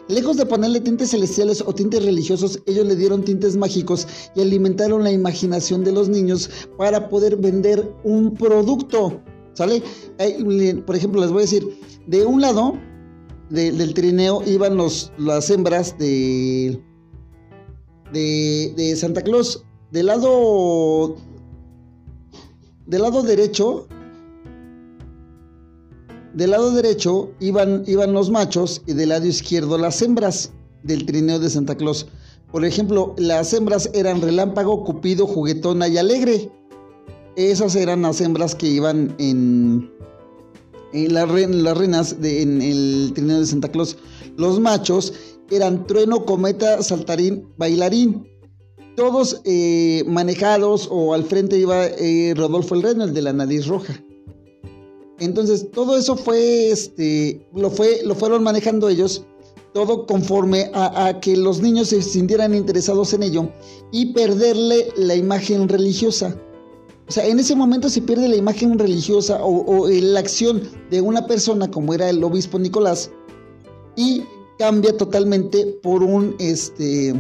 Lejos 0.08 0.38
de 0.38 0.46
ponerle 0.46 0.80
tintes 0.80 1.12
celestiales 1.12 1.62
o 1.66 1.74
tintes 1.74 2.04
religiosos, 2.04 2.60
ellos 2.66 2.86
le 2.86 2.96
dieron 2.96 3.24
tintes 3.24 3.58
mágicos 3.58 4.08
y 4.36 4.42
alimentaron 4.42 5.04
la 5.04 5.12
imaginación 5.12 5.84
de 5.84 5.92
los 5.92 6.10
niños 6.10 6.50
para 6.78 7.10
poder 7.10 7.36
vender 7.38 7.92
un 8.04 8.34
producto. 8.34 9.22
¿Sale? 9.54 9.84
por 10.86 10.96
ejemplo, 10.96 11.22
les 11.22 11.32
voy 11.32 11.40
a 11.40 11.42
decir, 11.42 11.68
de 12.08 12.26
un 12.26 12.42
lado 12.42 12.74
del 13.50 13.94
trineo 13.94 14.42
iban 14.46 14.78
los, 14.78 15.12
las 15.18 15.50
hembras 15.50 15.98
de, 15.98 16.80
de, 18.14 18.96
Santa 18.96 19.22
Claus. 19.22 19.64
Del 19.92 20.06
lado, 20.06 21.16
del 22.86 23.02
lado 23.02 23.24
derecho, 23.24 23.88
del 26.34 26.52
lado 26.52 26.72
derecho 26.72 27.32
iban, 27.40 27.84
iban 27.88 28.14
los 28.14 28.30
machos 28.30 28.84
y 28.86 28.94
del 28.94 29.10
lado 29.10 29.26
izquierdo 29.26 29.78
las 29.78 30.02
hembras. 30.02 30.52
del 30.84 31.06
trineo 31.06 31.40
de 31.40 31.50
Santa 31.50 31.76
Claus. 31.76 32.08
Por 32.52 32.66
ejemplo, 32.66 33.14
las 33.18 33.54
hembras 33.54 33.90
eran 33.94 34.22
Relámpago, 34.22 34.84
Cupido, 34.84 35.28
Juguetona 35.28 35.88
y 35.88 35.98
Alegre. 35.98 36.52
Esas 37.40 37.74
eran 37.78 38.02
las 38.02 38.20
hembras 38.20 38.54
que 38.54 38.68
iban 38.68 39.16
en, 39.18 39.90
las 40.92 41.30
reinas 41.30 42.18
en 42.22 42.62
el 42.62 43.14
trineo 43.16 43.40
de 43.40 43.46
Santa 43.46 43.70
Claus. 43.70 43.96
Los 44.36 44.60
machos 44.60 45.14
eran 45.50 45.88
Trueno, 45.88 46.26
Cometa, 46.26 46.84
Saltarín, 46.84 47.48
Bailarín. 47.56 48.28
Todos 48.98 49.40
eh, 49.46 50.04
manejados 50.06 50.90
o 50.92 51.14
al 51.14 51.24
frente 51.24 51.58
iba 51.58 51.86
eh, 51.86 52.34
Rodolfo 52.36 52.76
el 52.76 52.84
Reno, 52.84 53.06
el 53.06 53.14
de 53.14 53.22
la 53.22 53.32
nariz 53.32 53.68
roja. 53.68 54.04
Entonces 55.20 55.72
todo 55.72 55.98
eso 55.98 56.18
fue, 56.18 56.72
este, 56.72 57.48
lo, 57.56 57.70
fue, 57.70 58.02
lo 58.04 58.16
fueron 58.16 58.44
manejando 58.44 58.90
ellos, 58.90 59.26
todo 59.74 60.06
conforme 60.06 60.72
a, 60.74 61.22
que 61.22 61.38
los 61.38 61.62
niños 61.62 61.88
se 61.88 62.02
sintieran 62.02 62.54
interesados 62.54 63.14
en 63.14 63.24
ello 63.24 63.50
y 63.94 64.08
perderle 64.08 64.90
la 64.98 65.16
imagen 65.16 65.70
religiosa. 65.70 66.36
O 67.10 67.12
sea, 67.12 67.26
en 67.26 67.40
ese 67.40 67.56
momento 67.56 67.90
se 67.90 68.02
pierde 68.02 68.28
la 68.28 68.36
imagen 68.36 68.78
religiosa 68.78 69.40
o, 69.42 69.88
la 69.90 70.20
acción 70.20 70.62
de 70.92 71.02
una 71.02 71.26
persona 71.26 71.70
como 71.70 71.96
era 71.96 72.08
el 72.08 72.24
obispo 72.24 72.60
Nicolás 72.60 73.10
y 73.96 74.24
cambia 74.60 74.96
totalmente 74.96 75.66
por 75.82 76.04
un, 76.04 76.36
este, 76.38 77.16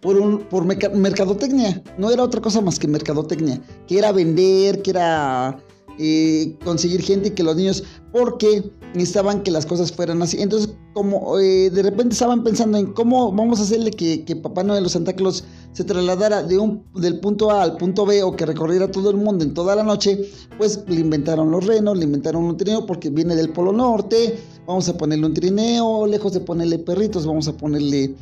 por, 0.00 0.16
un, 0.16 0.40
por 0.40 0.64
mercadotecnia. 0.64 1.80
No 1.96 2.10
era 2.10 2.24
otra 2.24 2.40
cosa 2.40 2.60
más 2.60 2.76
que 2.80 2.88
mercadotecnia, 2.88 3.62
que 3.86 3.98
era 3.98 4.10
vender, 4.10 4.82
que 4.82 4.90
era 4.90 5.56
eh, 5.98 6.56
conseguir 6.64 7.02
gente 7.02 7.28
y 7.28 7.30
que 7.32 7.42
los 7.42 7.56
niños, 7.56 7.84
porque 8.12 8.70
necesitaban 8.94 9.42
que 9.42 9.50
las 9.50 9.66
cosas 9.66 9.92
fueran 9.92 10.22
así. 10.22 10.40
Entonces, 10.40 10.74
como 10.92 11.38
eh, 11.38 11.70
de 11.70 11.82
repente 11.82 12.12
estaban 12.12 12.44
pensando 12.44 12.78
en 12.78 12.92
cómo 12.92 13.32
vamos 13.32 13.60
a 13.60 13.62
hacerle 13.64 13.90
que, 13.90 14.24
que 14.24 14.36
Papá 14.36 14.62
Noel 14.62 14.86
o 14.86 14.88
Santa 14.88 15.12
Claus 15.12 15.44
se 15.72 15.84
trasladara 15.84 16.42
de 16.42 16.58
un, 16.58 16.84
del 16.94 17.18
punto 17.20 17.50
A 17.50 17.62
al 17.62 17.76
punto 17.76 18.06
B 18.06 18.22
o 18.22 18.36
que 18.36 18.46
recorriera 18.46 18.90
todo 18.90 19.10
el 19.10 19.16
mundo 19.16 19.44
en 19.44 19.54
toda 19.54 19.74
la 19.74 19.82
noche, 19.82 20.30
pues 20.56 20.84
le 20.86 21.00
inventaron 21.00 21.50
los 21.50 21.66
renos, 21.66 21.98
le 21.98 22.04
inventaron 22.04 22.44
un 22.44 22.56
trineo 22.56 22.86
porque 22.86 23.10
viene 23.10 23.34
del 23.34 23.50
Polo 23.50 23.72
Norte, 23.72 24.38
vamos 24.66 24.88
a 24.88 24.96
ponerle 24.96 25.26
un 25.26 25.34
trineo, 25.34 26.06
lejos 26.06 26.32
de 26.32 26.40
ponerle 26.40 26.78
perritos, 26.78 27.26
vamos 27.26 27.48
a 27.48 27.56
ponerle 27.56 28.14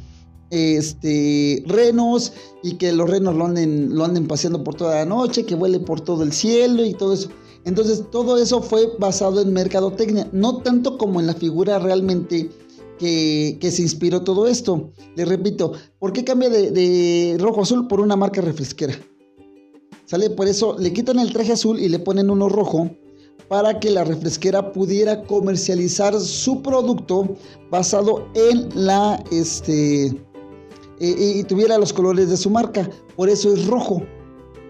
este, 0.52 1.62
renos 1.66 2.32
y 2.62 2.74
que 2.74 2.92
los 2.92 3.08
renos 3.08 3.34
lo 3.34 3.46
anden, 3.46 3.94
lo 3.94 4.04
anden 4.04 4.26
paseando 4.26 4.62
por 4.62 4.74
toda 4.74 4.96
la 4.96 5.04
noche, 5.06 5.44
que 5.44 5.54
vuele 5.54 5.80
por 5.80 6.00
todo 6.00 6.22
el 6.22 6.32
cielo 6.32 6.84
y 6.84 6.94
todo 6.94 7.14
eso. 7.14 7.30
Entonces 7.64 8.04
todo 8.10 8.38
eso 8.38 8.60
fue 8.62 8.88
basado 8.98 9.40
en 9.40 9.52
mercadotecnia, 9.52 10.28
no 10.32 10.62
tanto 10.62 10.98
como 10.98 11.20
en 11.20 11.26
la 11.26 11.34
figura 11.34 11.78
realmente 11.78 12.50
que, 12.98 13.70
se 13.70 13.82
inspiró 13.82 14.22
todo 14.22 14.46
esto. 14.46 14.90
Le 15.16 15.24
repito, 15.24 15.72
¿por 15.98 16.12
qué 16.12 16.24
cambia 16.24 16.50
de, 16.50 17.36
rojo 17.40 17.62
azul 17.62 17.88
por 17.88 18.00
una 18.00 18.16
marca 18.16 18.40
refresquera? 18.40 18.94
¿Sale? 20.04 20.30
Por 20.30 20.46
eso 20.46 20.76
le 20.78 20.92
quitan 20.92 21.18
el 21.18 21.32
traje 21.32 21.52
azul 21.52 21.78
y 21.78 21.88
le 21.88 21.98
ponen 21.98 22.30
uno 22.30 22.48
rojo 22.48 22.90
para 23.48 23.80
que 23.80 23.90
la 23.90 24.04
refresquera 24.04 24.72
pudiera 24.72 25.22
comercializar 25.24 26.18
su 26.20 26.62
producto 26.62 27.36
basado 27.70 28.28
en 28.34 28.68
la 28.74 29.22
este 29.30 30.14
y 31.00 31.42
tuviera 31.44 31.78
los 31.78 31.92
colores 31.92 32.30
de 32.30 32.36
su 32.36 32.50
marca. 32.50 32.88
Por 33.16 33.28
eso 33.28 33.52
es 33.52 33.66
rojo. 33.66 34.02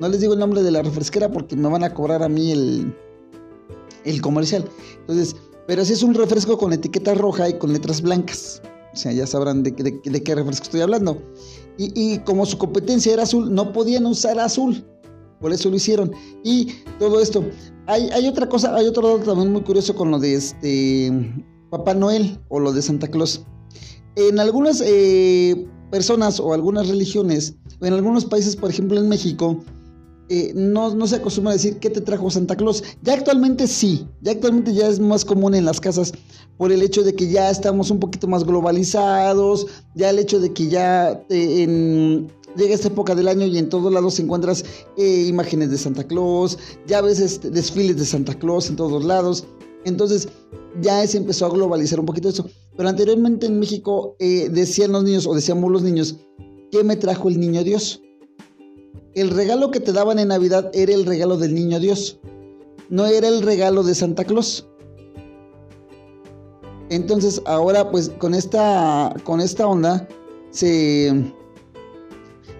No 0.02 0.08
les 0.08 0.20
digo 0.20 0.32
el 0.32 0.40
nombre 0.40 0.64
de 0.64 0.72
la 0.72 0.82
refresquera 0.82 1.30
porque 1.30 1.54
me 1.54 1.68
van 1.68 1.84
a 1.84 1.94
cobrar 1.94 2.24
a 2.24 2.28
mí 2.28 2.50
el, 2.50 2.92
el 4.04 4.20
comercial. 4.20 4.64
Entonces, 4.98 5.36
pero 5.68 5.84
si 5.84 5.92
es 5.92 6.02
un 6.02 6.12
refresco 6.14 6.58
con 6.58 6.72
etiqueta 6.72 7.14
roja 7.14 7.48
y 7.48 7.56
con 7.56 7.72
letras 7.72 8.02
blancas. 8.02 8.60
O 8.92 8.96
sea, 8.96 9.12
ya 9.12 9.28
sabrán 9.28 9.62
de, 9.62 9.72
qué 9.72 10.34
refresco 10.34 10.64
estoy 10.64 10.80
hablando. 10.80 11.22
Y, 11.78 12.18
como 12.18 12.44
su 12.46 12.58
competencia 12.58 13.12
era 13.12 13.22
azul, 13.22 13.54
no 13.54 13.72
podían 13.72 14.04
usar 14.06 14.40
azul. 14.40 14.84
Por 15.40 15.52
eso 15.52 15.70
lo 15.70 15.76
hicieron. 15.76 16.10
Y 16.42 16.72
todo 16.98 17.20
esto. 17.20 17.44
Hay, 17.86 18.10
hay 18.10 18.26
otra 18.26 18.48
cosa, 18.48 18.74
hay 18.74 18.86
otro 18.86 19.06
dato 19.06 19.30
también 19.30 19.52
muy 19.52 19.62
curioso 19.62 19.94
con 19.94 20.10
lo 20.10 20.18
de 20.18 20.34
este 20.34 21.12
Papá 21.70 21.94
Noel 21.94 22.40
o 22.48 22.58
lo 22.58 22.72
de 22.72 22.82
Santa 22.82 23.06
Claus. 23.06 23.44
En 24.16 24.40
algunas 24.40 24.82
eh, 24.84 25.64
personas 25.92 26.40
o 26.40 26.52
algunas 26.54 26.88
religiones, 26.88 27.54
en 27.80 27.92
algunos 27.92 28.24
países, 28.24 28.56
por 28.56 28.68
ejemplo 28.68 28.98
en 28.98 29.08
México, 29.08 29.62
eh, 30.28 30.52
no, 30.54 31.06
se 31.06 31.16
acostumbra 31.16 31.50
a 31.50 31.54
decir 31.54 31.78
qué 31.78 31.90
te 31.90 32.00
trajo 32.00 32.30
Santa 32.30 32.56
Claus. 32.56 32.82
Ya 33.02 33.14
actualmente 33.14 33.66
sí, 33.66 34.06
ya 34.20 34.32
actualmente 34.32 34.72
ya 34.72 34.88
es 34.88 35.00
más 35.00 35.24
común 35.24 35.54
en 35.54 35.64
las 35.64 35.80
casas 35.80 36.12
por 36.56 36.72
el 36.72 36.82
hecho 36.82 37.02
de 37.02 37.14
que 37.14 37.28
ya 37.28 37.50
estamos 37.50 37.90
un 37.90 37.98
poquito 37.98 38.28
más 38.28 38.44
globalizados, 38.44 39.66
ya 39.94 40.10
el 40.10 40.18
hecho 40.18 40.38
de 40.40 40.52
que 40.52 40.68
ya 40.68 41.22
eh, 41.28 42.26
llega 42.56 42.74
esta 42.74 42.88
época 42.88 43.14
del 43.14 43.28
año 43.28 43.46
y 43.46 43.58
en 43.58 43.68
todos 43.68 43.92
lados 43.92 44.18
encuentras 44.20 44.64
eh, 44.96 45.26
imágenes 45.28 45.70
de 45.70 45.78
Santa 45.78 46.04
Claus, 46.04 46.58
ya 46.86 47.00
ves 47.00 47.18
este, 47.18 47.50
desfiles 47.50 47.96
de 47.96 48.06
Santa 48.06 48.34
Claus 48.34 48.70
en 48.70 48.76
todos 48.76 49.04
lados. 49.04 49.44
Entonces 49.84 50.28
ya 50.80 51.04
se 51.06 51.18
empezó 51.18 51.46
a 51.46 51.50
globalizar 51.50 51.98
un 51.98 52.06
poquito 52.06 52.28
eso. 52.28 52.48
Pero 52.76 52.88
anteriormente 52.88 53.46
en 53.46 53.58
México 53.58 54.16
decían 54.18 54.92
los 54.92 55.04
niños 55.04 55.26
o 55.26 55.34
decíamos 55.34 55.70
los 55.70 55.82
niños, 55.82 56.16
¿qué 56.70 56.84
me 56.84 56.96
trajo 56.96 57.28
el 57.28 57.38
niño 57.38 57.64
Dios? 57.64 58.00
El 59.14 59.30
regalo 59.30 59.70
que 59.70 59.80
te 59.80 59.92
daban 59.92 60.18
en 60.18 60.28
Navidad 60.28 60.70
era 60.72 60.92
el 60.94 61.04
regalo 61.04 61.36
del 61.36 61.54
niño 61.54 61.80
Dios, 61.80 62.18
no 62.88 63.06
era 63.06 63.28
el 63.28 63.42
regalo 63.42 63.82
de 63.82 63.94
Santa 63.94 64.24
Claus. 64.24 64.66
Entonces 66.88 67.40
ahora 67.46 67.90
pues 67.90 68.10
con 68.10 68.34
esta, 68.34 69.14
con 69.24 69.40
esta 69.40 69.66
onda 69.66 70.06
se, 70.50 71.32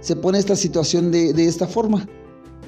se 0.01 0.17
pone 0.17 0.38
esta 0.38 0.57
situación 0.57 1.11
de, 1.11 1.31
esta 1.45 1.67
forma. 1.67 2.07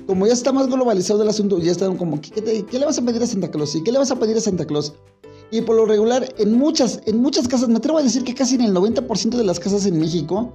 Como 0.06 0.26
ya 0.26 0.34
está 0.34 0.52
más 0.52 0.68
globalizado 0.68 1.22
el 1.22 1.28
asunto, 1.28 1.58
ya 1.58 1.72
están 1.72 1.96
como, 1.96 2.20
¿qué, 2.20 2.64
le 2.70 2.84
vas 2.84 2.98
a 2.98 3.02
pedir 3.02 3.22
a 3.22 3.26
Santa 3.26 3.50
Claus? 3.50 3.74
¿Y 3.74 3.82
qué 3.82 3.92
le 3.92 3.98
vas 3.98 4.10
a 4.10 4.18
pedir 4.18 4.36
a 4.36 4.40
Santa 4.40 4.66
Claus? 4.66 4.92
Y 5.50 5.62
por 5.62 5.76
lo 5.76 5.86
regular, 5.86 6.28
en 6.38 6.52
muchas, 6.52 7.00
en 7.06 7.18
muchas 7.18 7.48
casas, 7.48 7.68
me 7.68 7.76
atrevo 7.76 7.98
a 7.98 8.02
decir 8.02 8.24
que 8.24 8.34
casi 8.34 8.56
en 8.56 8.62
el 8.62 8.74
90% 8.74 9.36
de 9.36 9.44
las 9.44 9.58
casas 9.58 9.86
en 9.86 9.98
México, 9.98 10.52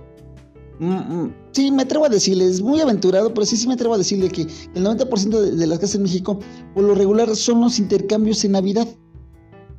sí, 1.52 1.72
me 1.72 1.84
atrevo 1.84 2.06
a 2.06 2.10
decirle, 2.10 2.46
es 2.46 2.62
muy 2.62 2.80
aventurado, 2.80 3.34
pero 3.34 3.46
sí, 3.46 3.58
sí 3.58 3.68
me 3.68 3.74
atrevo 3.74 3.94
a 3.96 3.98
decirle 3.98 4.30
que 4.30 4.44
el 4.44 4.86
90% 4.86 5.40
de, 5.42 5.68
las 5.68 5.80
casas 5.80 5.96
en 5.96 6.04
México, 6.04 6.40
por 6.74 6.84
lo 6.84 6.96
regular, 6.96 7.36
son 7.36 7.62
los 7.62 7.80
intercambios 7.80 8.44
en 8.46 8.54
Navidad. 8.54 8.88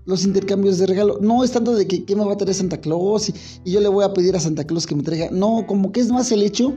Los 0.06 0.24
intercambios 0.24 0.78
de 0.78 0.86
regalo. 0.86 1.18
No 1.20 1.44
es 1.44 1.52
tanto 1.52 1.74
de 1.74 1.86
que 1.86 2.04
¿qué 2.04 2.16
me 2.16 2.24
va 2.24 2.32
a 2.32 2.36
traer 2.36 2.54
Santa 2.54 2.80
Claus 2.80 3.28
y, 3.28 3.70
yo 3.70 3.80
le 3.80 3.88
voy 3.88 4.04
a 4.04 4.12
pedir 4.12 4.34
a 4.34 4.40
Santa 4.40 4.64
Claus 4.64 4.86
que 4.86 4.94
me 4.94 5.02
traiga. 5.02 5.30
No, 5.30 5.66
como 5.66 5.92
que 5.92 6.00
es 6.00 6.10
más 6.10 6.32
el 6.32 6.42
hecho 6.42 6.76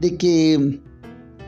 de 0.00 0.16
que, 0.16 0.80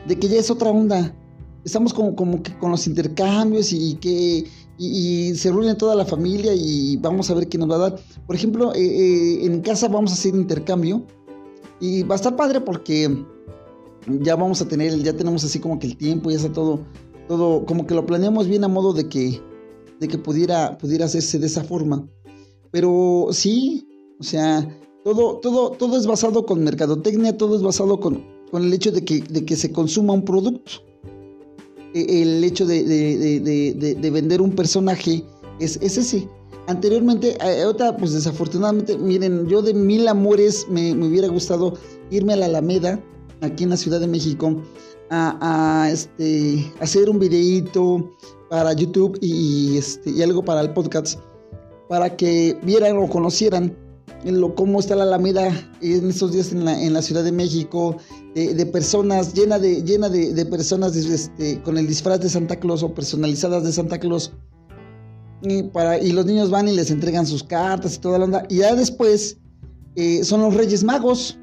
de 0.07 0.19
que 0.19 0.27
ya 0.27 0.39
es 0.39 0.49
otra 0.49 0.69
onda. 0.69 1.15
Estamos 1.63 1.93
como, 1.93 2.15
como 2.15 2.43
que 2.43 2.55
con 2.57 2.71
los 2.71 2.87
intercambios 2.87 3.73
y, 3.73 3.95
que 3.95 4.45
y, 4.77 5.35
se 5.35 5.51
reúne 5.51 5.75
toda 5.75 5.95
la 5.95 6.05
familia 6.05 6.53
y 6.55 6.95
vamos 6.97 7.29
a 7.29 7.33
ver 7.33 7.49
qué 7.49 7.57
nos 7.57 7.69
va 7.69 7.75
a 7.75 7.89
dar. 7.89 7.99
Por 8.25 8.35
ejemplo, 8.35 8.73
eh, 8.73 8.79
eh, 8.79 9.45
en 9.45 9.61
casa 9.61 9.87
vamos 9.87 10.11
a 10.11 10.13
hacer 10.13 10.35
intercambio 10.35 11.05
y 11.79 12.03
va 12.03 12.15
a 12.15 12.17
estar 12.17 12.35
padre 12.35 12.61
porque 12.61 13.25
ya 14.07 14.35
vamos 14.35 14.61
a 14.61 14.67
tener, 14.67 14.97
ya 15.01 15.13
tenemos 15.13 15.43
así 15.43 15.59
como 15.59 15.79
que 15.79 15.87
el 15.87 15.97
tiempo, 15.97 16.29
ya 16.29 16.37
está 16.37 16.51
todo, 16.51 16.79
todo, 17.27 17.65
como 17.65 17.87
que 17.87 17.95
lo 17.95 18.05
planeamos 18.05 18.47
bien 18.47 18.63
a 18.63 18.67
modo 18.67 18.93
de 18.93 19.09
que, 19.09 19.41
de 19.99 20.07
que 20.07 20.17
pudiera, 20.17 20.77
pudiera 20.77 21.05
hacerse 21.05 21.39
de 21.39 21.47
esa 21.47 21.63
forma. 21.63 22.07
Pero 22.71 23.27
sí, 23.31 23.87
o 24.19 24.23
sea, 24.23 24.67
todo, 25.03 25.37
todo, 25.37 25.71
todo 25.71 25.97
es 25.97 26.07
basado 26.07 26.45
con 26.45 26.63
mercadotecnia, 26.63 27.37
todo 27.37 27.55
es 27.55 27.61
basado 27.61 27.99
con, 27.99 28.23
con 28.51 28.63
el 28.63 28.73
hecho 28.73 28.91
de 28.91 29.03
que, 29.03 29.21
de 29.21 29.45
que 29.45 29.55
se 29.55 29.71
consuma 29.71 30.13
un 30.13 30.25
producto. 30.25 30.71
E, 31.93 32.21
el 32.21 32.43
hecho 32.43 32.65
de, 32.65 32.83
de, 32.83 33.95
de 33.95 34.09
vender 34.11 34.41
un 34.41 34.51
personaje 34.51 35.23
es, 35.59 35.77
es 35.81 35.97
ese. 35.97 36.27
Anteriormente, 36.67 37.37
eh, 37.41 37.65
otra, 37.65 37.95
pues 37.95 38.13
desafortunadamente, 38.13 38.97
miren, 38.97 39.47
yo 39.47 39.61
de 39.61 39.73
mil 39.73 40.07
amores 40.07 40.65
me, 40.67 40.93
hubiera 40.93 41.27
gustado 41.27 41.73
irme 42.09 42.33
a 42.33 42.37
la 42.37 42.47
Alameda, 42.47 42.99
aquí 43.41 43.63
en 43.63 43.69
la 43.69 43.77
Ciudad 43.77 43.99
de 43.99 44.07
México, 44.07 44.61
a, 45.11 45.87
este, 45.91 46.71
hacer 46.79 47.09
un 47.09 47.19
videíto 47.19 48.11
para 48.49 48.73
YouTube 48.73 49.17
y, 49.21 49.77
este, 49.77 50.09
y 50.09 50.23
algo 50.23 50.43
para 50.43 50.61
el 50.61 50.73
podcast, 50.73 51.19
para 51.87 52.17
que 52.17 52.57
vieran 52.63 52.97
o 52.97 53.07
conocieran 53.07 53.77
lo, 54.23 54.55
cómo 54.55 54.79
está 54.79 54.95
la 54.95 55.03
Alameda 55.03 55.49
en 55.81 56.09
estos 56.09 56.31
días 56.31 56.51
en 56.51 56.65
la, 56.65 56.81
en 56.81 56.93
la 56.93 57.03
Ciudad 57.03 57.23
de 57.23 57.31
México, 57.31 57.97
de, 58.33 58.65
personas, 58.65 59.35
llena 59.35 59.59
de, 59.59 59.83
llena 59.83 60.09
de, 60.09 60.45
personas 60.47 60.95
este, 60.95 61.61
con 61.61 61.77
el 61.77 61.85
disfraz 61.85 62.19
de 62.21 62.29
Santa 62.29 62.55
Claus 62.55 62.81
o 62.81 62.93
personalizadas 62.93 63.63
de 63.63 63.71
Santa 63.71 63.99
Claus 63.99 64.33
y, 65.51 66.11
los 66.11 66.25
niños 66.25 66.49
van 66.49 66.67
y 66.67 66.73
les 66.73 66.91
entregan 66.91 67.25
sus 67.25 67.43
cartas 67.43 67.95
y 67.95 67.99
toda 67.99 68.19
la 68.19 68.25
onda. 68.25 68.45
Y 68.49 68.57
ya 68.57 68.75
después 68.75 69.37
eh, 69.95 70.23
son 70.23 70.41
los 70.41 70.53
Reyes 70.53 70.83
Magos. 70.83 71.37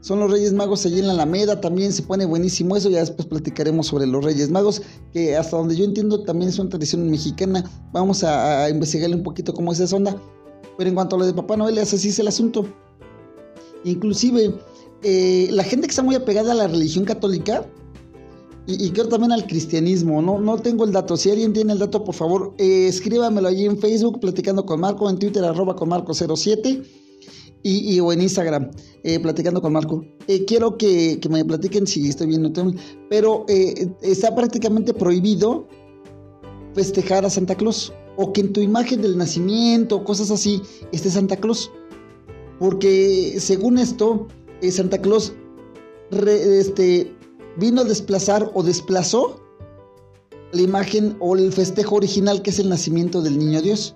Son 0.00 0.20
los 0.20 0.30
Reyes 0.30 0.52
Magos 0.52 0.86
allí 0.86 1.00
en 1.00 1.08
la 1.08 1.12
Alameda, 1.12 1.60
también 1.60 1.92
se 1.92 2.02
pone 2.02 2.24
buenísimo 2.24 2.76
eso, 2.76 2.88
ya 2.88 3.00
después 3.00 3.26
platicaremos 3.26 3.88
sobre 3.88 4.06
los 4.06 4.24
Reyes 4.24 4.48
Magos, 4.48 4.80
que 5.12 5.36
hasta 5.36 5.56
donde 5.56 5.74
yo 5.74 5.84
entiendo 5.84 6.22
también 6.22 6.50
es 6.50 6.58
una 6.60 6.70
tradición 6.70 7.10
mexicana, 7.10 7.68
vamos 7.92 8.22
a, 8.22 8.70
investigarle 8.70 9.16
un 9.16 9.24
poquito 9.24 9.52
cómo 9.52 9.72
es 9.72 9.80
esa 9.80 9.96
onda. 9.96 10.16
Pero 10.76 10.88
en 10.88 10.94
cuanto 10.94 11.16
a 11.16 11.18
lo 11.18 11.26
de 11.26 11.34
Papá 11.34 11.56
Noel, 11.56 11.78
es 11.78 11.92
así 11.92 12.10
es 12.10 12.18
el 12.20 12.28
asunto. 12.28 12.64
Inclusive, 13.82 14.54
eh, 15.02 15.48
la 15.50 15.64
gente 15.64 15.88
que 15.88 15.90
está 15.90 16.04
muy 16.04 16.14
apegada 16.14 16.52
a 16.52 16.54
la 16.54 16.68
religión 16.68 17.04
católica, 17.04 17.66
y, 18.70 18.90
creo 18.90 19.08
también 19.08 19.32
al 19.32 19.46
cristianismo, 19.46 20.20
no, 20.20 20.38
no 20.38 20.58
tengo 20.58 20.84
el 20.84 20.92
dato. 20.92 21.16
Si 21.16 21.30
alguien 21.30 21.54
tiene 21.54 21.72
el 21.72 21.78
dato, 21.78 22.04
por 22.04 22.14
favor, 22.14 22.54
eh, 22.58 22.86
escríbamelo 22.86 23.48
allí 23.48 23.64
en 23.64 23.78
Facebook, 23.78 24.20
platicando 24.20 24.66
con 24.66 24.80
Marco, 24.80 25.08
en 25.08 25.18
Twitter, 25.18 25.42
arroba 25.42 25.74
con 25.74 25.88
Marco07 25.88 26.84
y, 27.62 27.98
o 28.00 28.12
en 28.12 28.20
Instagram, 28.22 28.70
eh, 29.04 29.18
platicando 29.20 29.60
con 29.60 29.72
Marco. 29.72 30.04
Eh, 30.26 30.44
quiero 30.44 30.76
que, 30.76 31.18
me 31.30 31.44
platiquen 31.44 31.86
si 31.86 32.08
estoy 32.08 32.26
bien, 32.26 32.52
pero 33.08 33.44
eh, 33.48 33.88
está 34.02 34.34
prácticamente 34.34 34.94
prohibido 34.94 35.66
festejar 36.74 37.24
a 37.24 37.30
Santa 37.30 37.54
Claus 37.54 37.92
o 38.16 38.32
que 38.32 38.42
en 38.42 38.52
tu 38.52 38.60
imagen 38.60 39.02
del 39.02 39.16
nacimiento, 39.16 40.04
cosas 40.04 40.30
así, 40.30 40.60
esté 40.92 41.10
Santa 41.10 41.36
Claus. 41.36 41.70
Porque 42.58 43.36
según 43.38 43.78
esto, 43.78 44.26
Santa 44.70 45.00
Claus 45.00 45.32
este, 46.10 47.14
vino 47.58 47.82
a 47.82 47.84
desplazar 47.84 48.50
o 48.54 48.62
desplazó 48.62 49.40
la 50.52 50.62
imagen 50.62 51.16
o 51.20 51.36
el 51.36 51.52
festejo 51.52 51.96
original 51.96 52.40
que 52.40 52.50
es 52.50 52.58
el 52.58 52.68
nacimiento 52.68 53.20
del 53.20 53.38
niño 53.38 53.60
Dios. 53.60 53.94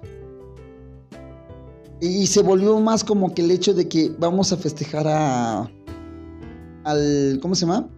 Y 2.00 2.26
se 2.26 2.42
volvió 2.42 2.78
más 2.80 3.04
como 3.04 3.32
que 3.32 3.42
el 3.42 3.50
hecho 3.52 3.74
de 3.74 3.88
que 3.88 4.12
vamos 4.18 4.52
a 4.52 4.56
festejar 4.56 5.06
a. 5.06 5.70
al. 6.82 7.38
¿Cómo 7.40 7.54
se 7.54 7.64
llama? 7.64 7.88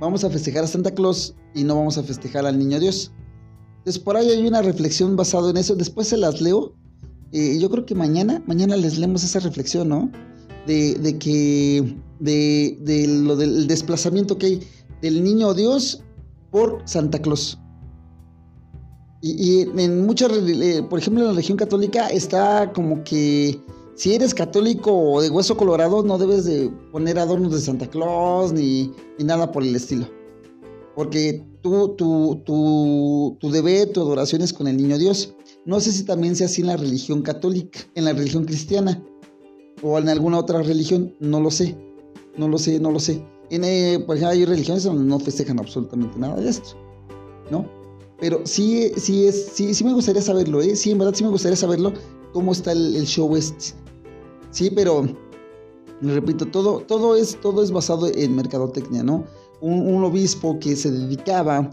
Vamos 0.00 0.22
a 0.22 0.30
festejar 0.30 0.62
a 0.62 0.68
Santa 0.68 0.92
Claus 0.92 1.34
y 1.52 1.64
no 1.64 1.74
vamos 1.74 1.98
a 1.98 2.04
festejar 2.04 2.46
al 2.46 2.56
niño 2.56 2.78
Dios. 2.78 3.10
Entonces 3.78 4.00
por 4.00 4.16
ahí 4.16 4.30
hay 4.30 4.46
una 4.46 4.62
reflexión 4.62 5.16
basada 5.16 5.50
en 5.50 5.56
eso. 5.56 5.74
Después 5.74 6.06
se 6.06 6.16
las 6.16 6.40
leo. 6.40 6.74
Eh, 7.32 7.58
yo 7.58 7.68
creo 7.70 7.84
que 7.84 7.96
mañana, 7.96 8.40
mañana 8.46 8.76
les 8.76 8.98
leemos 8.98 9.24
esa 9.24 9.40
reflexión, 9.40 9.88
¿no? 9.88 10.10
De, 10.68 11.16
que. 11.18 11.96
De, 12.20 12.76
de 12.82 13.06
lo 13.08 13.36
del 13.36 13.66
desplazamiento 13.66 14.36
que 14.36 14.46
hay 14.46 14.60
del 15.00 15.22
niño 15.24 15.54
Dios 15.54 16.02
por 16.50 16.82
Santa 16.84 17.18
Claus. 17.20 17.58
Y, 19.20 19.62
en 19.62 20.06
muchas, 20.06 20.30
eh, 20.32 20.84
por 20.88 20.98
ejemplo, 21.00 21.22
en 21.22 21.28
la 21.28 21.32
religión 21.32 21.58
católica 21.58 22.06
está 22.08 22.72
como 22.72 23.02
que 23.02 23.58
si 23.96 24.14
eres 24.14 24.32
católico 24.32 24.92
o 24.92 25.20
de 25.20 25.28
hueso 25.28 25.56
colorado, 25.56 26.04
no 26.04 26.18
debes 26.18 26.44
de 26.44 26.70
poner 26.92 27.18
adornos 27.18 27.52
de 27.52 27.60
Santa 27.60 27.88
Claus 27.88 28.52
ni, 28.52 28.92
nada 29.18 29.50
por 29.50 29.64
el 29.64 29.74
estilo. 29.74 30.06
Porque 30.94 31.44
tu, 31.62 31.96
tu, 31.96 32.42
tu, 32.44 33.36
tu 33.40 33.50
deber, 33.50 33.92
tu 33.92 34.00
adoración 34.02 34.42
es 34.42 34.52
con 34.52 34.68
el 34.68 34.76
niño 34.76 34.98
Dios. 34.98 35.34
No 35.64 35.80
sé 35.80 35.92
si 35.92 36.04
también 36.04 36.36
sea 36.36 36.46
así 36.46 36.60
en 36.60 36.68
la 36.68 36.76
religión 36.76 37.22
católica, 37.22 37.80
en 37.94 38.04
la 38.04 38.12
religión 38.12 38.44
cristiana 38.44 39.02
o 39.82 39.98
en 39.98 40.08
alguna 40.08 40.38
otra 40.38 40.62
religión, 40.62 41.14
no 41.20 41.40
lo 41.40 41.50
sé. 41.50 41.76
No 42.36 42.48
lo 42.48 42.58
sé, 42.58 42.78
no 42.78 42.92
lo 42.92 43.00
sé. 43.00 43.22
En, 43.50 43.64
eh, 43.64 43.94
ejemplo, 43.94 44.28
hay 44.28 44.44
religiones 44.44 44.84
donde 44.84 45.04
no 45.04 45.18
festejan 45.18 45.58
absolutamente 45.58 46.18
nada 46.18 46.36
de 46.36 46.48
esto, 46.48 46.76
¿no? 47.50 47.66
Pero 48.20 48.42
sí, 48.44 48.92
sí, 48.96 49.26
es, 49.26 49.50
sí, 49.54 49.74
sí 49.74 49.84
me 49.84 49.92
gustaría 49.92 50.22
saberlo, 50.22 50.60
¿eh? 50.60 50.76
Sí, 50.76 50.90
en 50.90 50.98
verdad 50.98 51.14
sí 51.14 51.24
me 51.24 51.30
gustaría 51.30 51.56
saberlo 51.56 51.92
cómo 52.32 52.52
está 52.52 52.72
el, 52.72 53.04
show 53.06 53.34
este. 53.36 53.74
Sí, 54.50 54.70
pero, 54.70 55.06
repito, 56.00 56.46
todo, 56.46 56.80
todo, 56.80 57.16
es, 57.16 57.40
todo 57.40 57.62
es 57.62 57.70
basado 57.70 58.08
en 58.08 58.34
mercadotecnia, 58.34 59.02
¿no? 59.02 59.24
Un, 59.60 60.02
obispo 60.04 60.58
que 60.58 60.76
se 60.76 60.90
dedicaba 60.90 61.70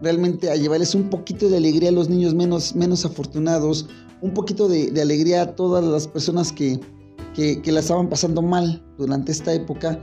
realmente 0.00 0.50
a 0.50 0.56
llevarles 0.56 0.94
un 0.94 1.08
poquito 1.10 1.48
de 1.48 1.56
alegría 1.56 1.90
a 1.90 1.92
los 1.92 2.08
niños 2.08 2.34
menos, 2.34 2.74
menos 2.74 3.04
afortunados, 3.04 3.86
un 4.20 4.32
poquito 4.32 4.68
de, 4.68 5.00
alegría 5.00 5.42
a 5.42 5.54
todas 5.54 5.84
las 5.84 6.08
personas 6.08 6.52
que, 6.52 6.80
que, 7.36 7.60
la 7.70 7.80
estaban 7.80 8.08
pasando 8.08 8.42
mal 8.42 8.82
durante 8.98 9.30
esta 9.30 9.52
época, 9.52 10.02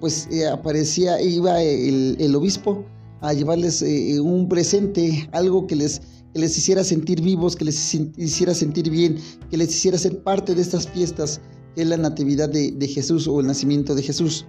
pues 0.00 0.28
eh, 0.30 0.46
aparecía, 0.46 1.20
iba 1.20 1.60
el, 1.60 2.16
el 2.20 2.36
obispo 2.36 2.84
a 3.20 3.32
llevarles 3.32 3.82
eh, 3.82 4.12
eh, 4.12 4.20
un 4.20 4.48
presente, 4.48 5.28
algo 5.32 5.66
que 5.66 5.76
les, 5.76 6.00
les 6.34 6.56
hiciera 6.56 6.84
sentir 6.84 7.20
vivos, 7.20 7.56
que 7.56 7.64
les 7.64 7.94
hiciera 8.16 8.54
sentir 8.54 8.90
bien, 8.90 9.16
que 9.50 9.56
les 9.56 9.70
hiciera 9.70 9.98
ser 9.98 10.22
parte 10.22 10.54
de 10.54 10.62
estas 10.62 10.88
fiestas, 10.88 11.40
que 11.74 11.82
es 11.82 11.88
la 11.88 11.96
Natividad 11.96 12.48
de, 12.48 12.88
Jesús 12.88 13.26
o 13.26 13.40
el 13.40 13.46
nacimiento 13.46 13.94
de 13.94 14.02
Jesús, 14.02 14.46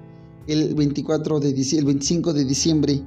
el 0.48 0.76
24 0.76 1.40
de 1.40 1.50
el 1.50 1.86
25 1.86 2.34
de 2.34 2.46
diciembre. 2.46 3.04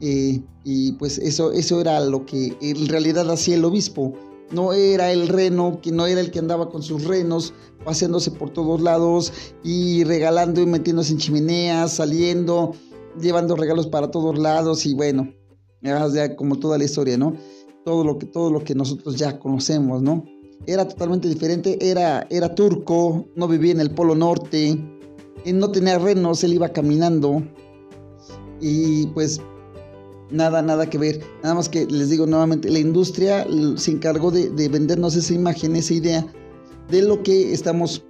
Eh, 0.00 0.40
y 0.64 0.92
pues 0.92 1.18
eso, 1.18 1.52
eso 1.52 1.80
era 1.80 2.00
lo 2.00 2.24
que 2.24 2.56
en 2.60 2.88
realidad 2.88 3.30
hacía 3.30 3.56
el 3.56 3.64
obispo. 3.64 4.14
No 4.52 4.72
era 4.72 5.12
el 5.12 5.28
reno, 5.28 5.80
que 5.80 5.92
no 5.92 6.06
era 6.06 6.20
el 6.20 6.30
que 6.30 6.40
andaba 6.40 6.70
con 6.70 6.82
sus 6.82 7.04
renos, 7.04 7.54
paseándose 7.84 8.30
por 8.30 8.50
todos 8.50 8.80
lados 8.80 9.32
y 9.62 10.04
regalando 10.04 10.60
y 10.60 10.66
metiéndose 10.66 11.12
en 11.12 11.18
chimeneas, 11.18 11.94
saliendo, 11.94 12.72
llevando 13.20 13.56
regalos 13.56 13.86
para 13.86 14.10
todos 14.10 14.38
lados 14.38 14.86
y 14.86 14.94
bueno, 14.94 15.32
ya 15.82 16.36
como 16.36 16.58
toda 16.58 16.78
la 16.78 16.84
historia, 16.84 17.16
¿no? 17.16 17.34
Todo 17.84 18.04
lo 18.04 18.18
que, 18.18 18.26
todo 18.26 18.50
lo 18.50 18.62
que 18.62 18.74
nosotros 18.74 19.16
ya 19.16 19.38
conocemos, 19.38 20.02
¿no? 20.02 20.24
Era 20.66 20.86
totalmente 20.86 21.28
diferente, 21.28 21.78
era, 21.80 22.26
era 22.28 22.54
turco, 22.54 23.26
no 23.34 23.48
vivía 23.48 23.72
en 23.72 23.80
el 23.80 23.92
Polo 23.92 24.14
Norte, 24.14 24.78
no 25.46 25.70
tenía 25.70 25.98
renos, 25.98 26.44
él 26.44 26.54
iba 26.54 26.68
caminando 26.68 27.42
y 28.60 29.06
pues 29.08 29.40
nada, 30.30 30.62
nada 30.62 30.88
que 30.88 30.98
ver. 30.98 31.20
Nada 31.42 31.54
más 31.54 31.68
que 31.68 31.86
les 31.86 32.10
digo 32.10 32.26
nuevamente, 32.26 32.70
la 32.70 32.78
industria 32.78 33.46
se 33.76 33.90
encargó 33.90 34.30
de, 34.30 34.50
de 34.50 34.68
vendernos 34.68 35.16
esa 35.16 35.34
imagen, 35.34 35.76
esa 35.76 35.94
idea 35.94 36.26
de 36.90 37.02
lo 37.02 37.22
que 37.22 37.52
estamos 37.52 38.04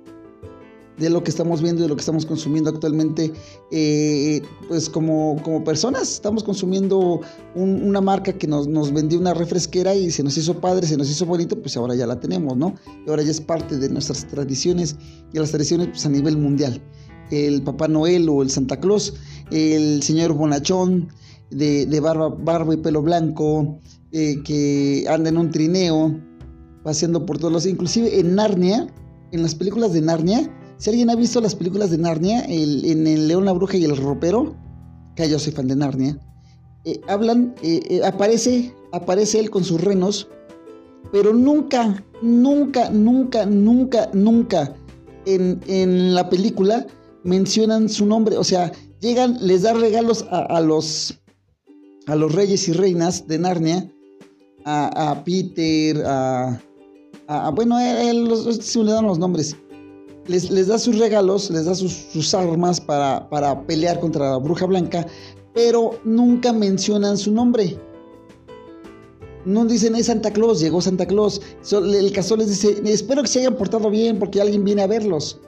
de 1.00 1.09
lo 1.09 1.24
que 1.24 1.30
estamos 1.30 1.62
viendo, 1.62 1.83
de 1.83 1.88
lo 1.88 1.96
que 1.96 2.00
estamos 2.00 2.26
consumiendo 2.26 2.68
actualmente, 2.68 3.33
eh, 3.72 4.42
pues 4.68 4.88
como, 4.90 5.40
como 5.42 5.64
personas, 5.64 6.12
estamos 6.12 6.44
consumiendo 6.44 7.22
una 7.54 8.00
marca 8.02 8.35
que 8.35 8.46
nos, 8.46 8.68
nos, 8.68 8.92
vendió 8.92 9.18
una 9.18 9.33
refresquera 9.33 9.94
y 9.94 10.11
se 10.11 10.22
nos 10.22 10.37
hizo 10.37 10.61
padre, 10.61 10.87
se 10.87 10.98
nos 10.98 11.11
hizo 11.11 11.24
bonito, 11.24 11.61
pues 11.61 11.76
ahora 11.76 11.94
ya 11.94 12.06
la 12.06 12.20
tenemos, 12.20 12.56
¿no? 12.56 12.74
Y 13.06 13.11
ahora 13.11 13.22
ya 13.22 13.30
es 13.30 13.40
parte 13.40 13.78
de 13.78 13.88
nuestras 13.88 14.28
tradiciones 14.28 14.96
y 15.33 15.38
las 15.38 15.50
tradiciones 15.50 15.88
pues, 15.88 16.04
a 16.04 16.11
nivel 16.11 16.37
mundial. 16.37 16.83
El 17.30 17.62
Papá 17.62 17.88
Noel 17.88 18.28
o 18.28 18.42
el 18.42 18.50
Santa 18.50 18.78
Claus, 18.78 19.14
el 19.50 20.02
señor 20.02 20.35
Bonachón 20.35 21.09
de, 21.51 22.01
barba, 22.01 22.29
barba 22.29 22.75
y 22.75 22.77
pelo 22.79 23.03
blanco, 23.03 23.79
eh, 24.13 24.43
que 24.45 25.05
anda 25.09 25.31
en 25.31 25.39
un 25.39 25.51
trineo, 25.51 26.19
paseando 26.83 27.27
por 27.27 27.39
todos 27.39 27.53
los... 27.53 27.67
Inclusive 27.67 28.19
en 28.19 28.35
Narnia, 28.35 28.87
en 29.33 29.43
las 29.43 29.55
películas 29.55 29.93
de 29.93 30.01
Narnia, 30.01 30.51
si 30.79 30.91
alguien 30.91 31.11
ha 31.11 31.15
visto 31.15 31.41
las 31.41 31.55
películas 31.55 31.91
de 31.91 31.99
Narnia, 31.99 32.45
en 32.47 33.07
El 33.07 33.29
León, 33.29 33.45
la 33.45 33.53
Bruja 33.53 33.77
y 33.77 33.85
el 33.85 33.97
Ropero, 33.97 34.55
que 35.15 35.29
yo 35.29 35.39
soy 35.39 35.53
fan 35.53 35.69
de 35.69 35.77
Narnia, 35.77 36.19
eh, 36.85 37.01
hablan, 37.09 37.55
eh, 37.63 38.01
aparece, 38.05 38.75
aparece 38.93 39.39
él 39.39 39.51
con 39.51 39.65
sus 39.65 39.81
renos, 39.81 40.29
pero 41.13 41.35
nunca, 41.35 42.03
nunca, 42.23 42.89
nunca, 42.91 43.45
nunca, 43.45 44.09
nunca 44.15 44.75
en, 45.27 46.15
la 46.15 46.31
película 46.31 46.87
mencionan 47.25 47.89
su 47.89 48.07
nombre. 48.07 48.39
O 48.39 48.45
sea, 48.45 48.73
llegan, 49.01 49.37
les 49.41 49.63
dan 49.63 49.81
regalos 49.81 50.25
a, 50.31 50.61
los, 50.61 51.21
a 52.11 52.16
los 52.16 52.35
reyes 52.35 52.68
y 52.68 52.73
reinas 52.73 53.27
de 53.27 53.38
Narnia, 53.38 53.92
a, 54.64 55.23
Peter, 55.25 56.03
a, 56.07 56.61
bueno, 57.55 57.79
él, 57.81 58.29
le 58.29 58.92
dan 58.92 59.07
los 59.07 59.18
nombres 59.18 59.57
les, 60.31 60.66
da 60.68 60.79
sus 60.79 60.99
regalos, 60.99 61.51
les 61.51 61.64
da 61.64 61.75
sus, 61.75 62.35
armas 62.35 62.81
para, 62.81 63.29
para, 63.29 63.66
pelear 63.66 63.99
contra 64.01 64.31
la 64.31 64.37
bruja 64.37 64.66
blanca, 64.66 65.07
pero 65.55 65.99
nunca 66.05 66.53
mencionan 66.53 67.16
su 67.18 67.33
nombre. 67.33 67.79
No 69.44 69.64
dicen 69.64 69.94
es 69.94 70.07
Santa 70.07 70.31
Claus, 70.31 70.61
llegó 70.61 70.81
Santa 70.81 71.07
Claus. 71.07 71.40
El 71.73 72.12
castor 72.12 72.38
les 72.38 72.49
dice, 72.49 72.81
espero 72.85 73.23
que 73.23 73.29
se 73.29 73.40
hayan 73.40 73.57
portado 73.57 73.90
bien 73.90 74.18
porque 74.18 74.40
alguien 74.40 74.64
viene 74.64 74.83
a 74.83 74.87
verlos. 74.87 75.40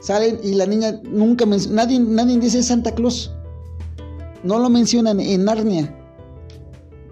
Salen 0.00 0.40
y 0.42 0.54
la 0.54 0.66
niña 0.66 1.00
nunca 1.04 1.44
menciona, 1.44 1.84
nadie, 1.84 2.00
nadie 2.00 2.38
dice 2.38 2.62
Santa 2.62 2.94
Claus. 2.94 3.30
No 4.42 4.58
lo 4.58 4.70
mencionan 4.70 5.20
en 5.20 5.44
Narnia. 5.44 5.96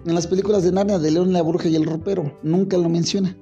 En 0.05 0.15
las 0.15 0.27
películas 0.27 0.63
de 0.63 0.71
Narnia 0.71 0.99
de 0.99 1.11
León 1.11 1.33
la 1.33 1.41
Bruja 1.41 1.67
y 1.67 1.75
el 1.75 1.85
Ropero. 1.85 2.37
Nunca 2.43 2.77
lo 2.77 2.89
menciona. 2.89 3.35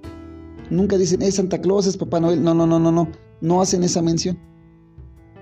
Nunca 0.70 0.98
dicen, 0.98 1.22
es 1.22 1.36
Santa 1.36 1.62
Claus, 1.62 1.88
es 1.88 1.98
Papá 1.98 2.20
Noel. 2.20 2.44
No, 2.44 2.54
no, 2.54 2.68
no, 2.68 2.80
no, 2.80 2.92
no 2.92 3.08
no 3.42 3.62
hacen 3.62 3.84
esa 3.84 4.02
mención. 4.02 4.38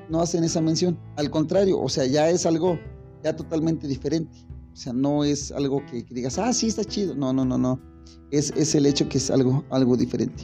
No 0.10 0.22
hacen 0.22 0.44
esa 0.44 0.62
mención. 0.62 1.00
Al 1.16 1.30
contrario, 1.30 1.80
o 1.80 1.90
sea, 1.90 2.06
ya 2.06 2.30
es 2.30 2.46
algo 2.46 2.80
ya 3.24 3.36
totalmente 3.36 3.88
diferente. 3.88 4.38
O 4.74 4.76
sea, 4.76 4.94
no 4.94 5.24
es 5.24 5.52
algo 5.52 5.84
que, 5.86 6.06
digas, 6.12 6.38
ah, 6.38 6.54
sí, 6.54 6.68
está 6.68 6.84
chido. 6.84 7.16
No, 7.16 7.34
no, 7.34 7.46
no, 7.46 7.58
no. 7.58 7.80
Es, 8.32 8.52
es 8.56 8.76
el 8.76 8.86
hecho 8.86 9.08
que 9.10 9.18
es 9.18 9.32
algo, 9.32 9.64
algo 9.70 9.96
diferente. 9.98 10.44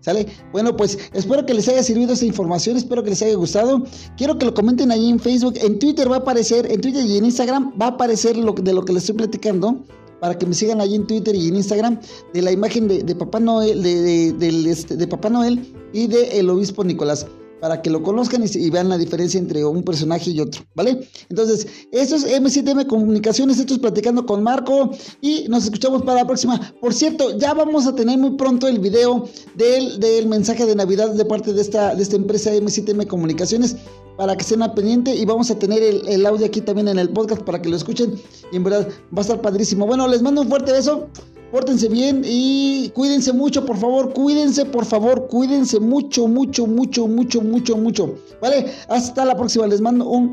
¿Sale? 0.00 0.26
Bueno, 0.52 0.76
pues 0.76 0.98
espero 1.12 1.44
que 1.44 1.54
les 1.54 1.68
haya 1.68 1.82
servido 1.82 2.12
esta 2.12 2.24
información, 2.24 2.76
espero 2.76 3.02
que 3.02 3.10
les 3.10 3.22
haya 3.22 3.34
gustado. 3.34 3.82
Quiero 4.16 4.38
que 4.38 4.46
lo 4.46 4.54
comenten 4.54 4.90
ahí 4.92 5.10
en 5.10 5.18
Facebook, 5.18 5.54
en 5.60 5.78
Twitter 5.78 6.10
va 6.10 6.16
a 6.16 6.18
aparecer, 6.20 6.70
en 6.70 6.80
Twitter 6.80 7.04
y 7.04 7.18
en 7.18 7.24
Instagram 7.24 7.72
va 7.80 7.86
a 7.86 7.90
aparecer 7.90 8.36
lo, 8.36 8.52
de 8.52 8.72
lo 8.72 8.84
que 8.84 8.92
les 8.92 9.02
estoy 9.02 9.16
platicando 9.16 9.84
para 10.20 10.36
que 10.36 10.46
me 10.46 10.54
sigan 10.54 10.80
ahí 10.80 10.94
en 10.94 11.06
Twitter 11.06 11.34
y 11.34 11.48
en 11.48 11.56
Instagram 11.56 12.00
de 12.34 12.42
la 12.42 12.52
imagen 12.52 12.88
de, 12.88 13.14
Papá 13.14 13.40
Noel, 13.40 13.82
de, 13.82 14.32
de, 14.32 14.70
este, 14.70 14.96
de 14.96 15.06
Papá 15.06 15.30
Noel 15.30 15.72
y 15.92 16.06
de 16.06 16.38
el 16.38 16.50
obispo 16.50 16.84
Nicolás 16.84 17.26
para 17.60 17.82
que 17.82 17.90
lo 17.90 18.02
conozcan 18.02 18.44
y, 18.44 18.70
vean 18.70 18.88
la 18.88 18.98
diferencia 18.98 19.38
entre 19.38 19.64
un 19.64 19.82
personaje 19.82 20.30
y 20.30 20.40
otro, 20.40 20.62
¿vale? 20.74 21.08
Entonces, 21.28 21.66
esto 21.92 22.16
es 22.16 22.26
M7M 22.26 22.86
Comunicaciones, 22.86 23.58
esto 23.58 23.74
es 23.74 23.80
Platicando 23.80 24.26
con 24.26 24.42
Marco 24.42 24.90
y 25.20 25.46
nos 25.48 25.64
escuchamos 25.64 26.02
para 26.02 26.20
la 26.20 26.26
próxima. 26.26 26.74
Por 26.80 26.94
cierto, 26.94 27.36
ya 27.38 27.54
vamos 27.54 27.86
a 27.86 27.94
tener 27.94 28.18
muy 28.18 28.36
pronto 28.36 28.68
el 28.68 28.78
video 28.78 29.28
del, 29.56 29.98
del 30.00 30.26
mensaje 30.26 30.66
de 30.66 30.74
Navidad 30.74 31.10
de 31.10 31.24
parte 31.24 31.52
de 31.52 31.60
esta, 31.60 31.94
de 31.94 32.02
esta 32.02 32.16
empresa 32.16 32.54
M7M 32.54 33.06
Comunicaciones 33.06 33.76
para 34.16 34.36
que 34.36 34.42
estén 34.42 34.62
al 34.62 34.74
pendiente 34.74 35.14
y 35.14 35.24
vamos 35.24 35.50
a 35.50 35.58
tener 35.58 35.82
el, 35.82 36.06
el 36.08 36.26
audio 36.26 36.44
aquí 36.46 36.60
también 36.60 36.88
en 36.88 36.98
el 36.98 37.08
podcast 37.10 37.42
para 37.42 37.62
que 37.62 37.68
lo 37.68 37.76
escuchen 37.76 38.14
y 38.52 38.56
en 38.56 38.64
verdad 38.64 38.88
va 39.14 39.18
a 39.18 39.20
estar 39.20 39.40
padrísimo. 39.40 39.86
Bueno, 39.86 40.08
les 40.08 40.22
mando 40.22 40.42
un 40.42 40.48
fuerte 40.48 40.72
beso. 40.72 41.08
Pórtense 41.50 41.88
bien 41.88 42.22
y 42.26 42.90
cuídense 42.90 43.32
mucho, 43.32 43.64
por 43.64 43.78
favor, 43.78 44.12
cuídense, 44.12 44.66
por 44.66 44.84
favor, 44.84 45.28
cuídense 45.28 45.80
mucho, 45.80 46.28
mucho, 46.28 46.66
mucho, 46.66 47.06
mucho, 47.06 47.40
mucho, 47.40 47.76
mucho. 47.76 48.14
¿Vale? 48.42 48.66
Hasta 48.88 49.24
la 49.24 49.34
próxima. 49.34 49.66
Les 49.66 49.80
mando 49.80 50.06
un... 50.06 50.24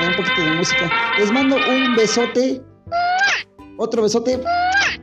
Un 0.00 0.16
poquito 0.16 0.42
de 0.42 0.50
música. 0.52 0.90
Les 1.18 1.32
mando 1.32 1.56
un 1.56 1.96
besote. 1.96 2.62
Otro 3.78 4.02
besote. 4.02 4.40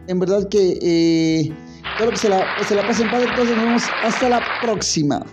En 0.07 0.19
verdad 0.19 0.47
que... 0.49 0.77
Eh, 0.81 1.53
espero 1.93 2.11
que 2.11 2.17
se 2.17 2.29
la, 2.29 2.45
se 2.67 2.75
la 2.75 2.85
pasen 2.85 3.09
padre. 3.09 3.27
Entonces 3.27 3.55
nos 3.55 3.65
vemos 3.65 3.83
hasta 4.03 4.29
la 4.29 4.41
próxima. 4.61 5.25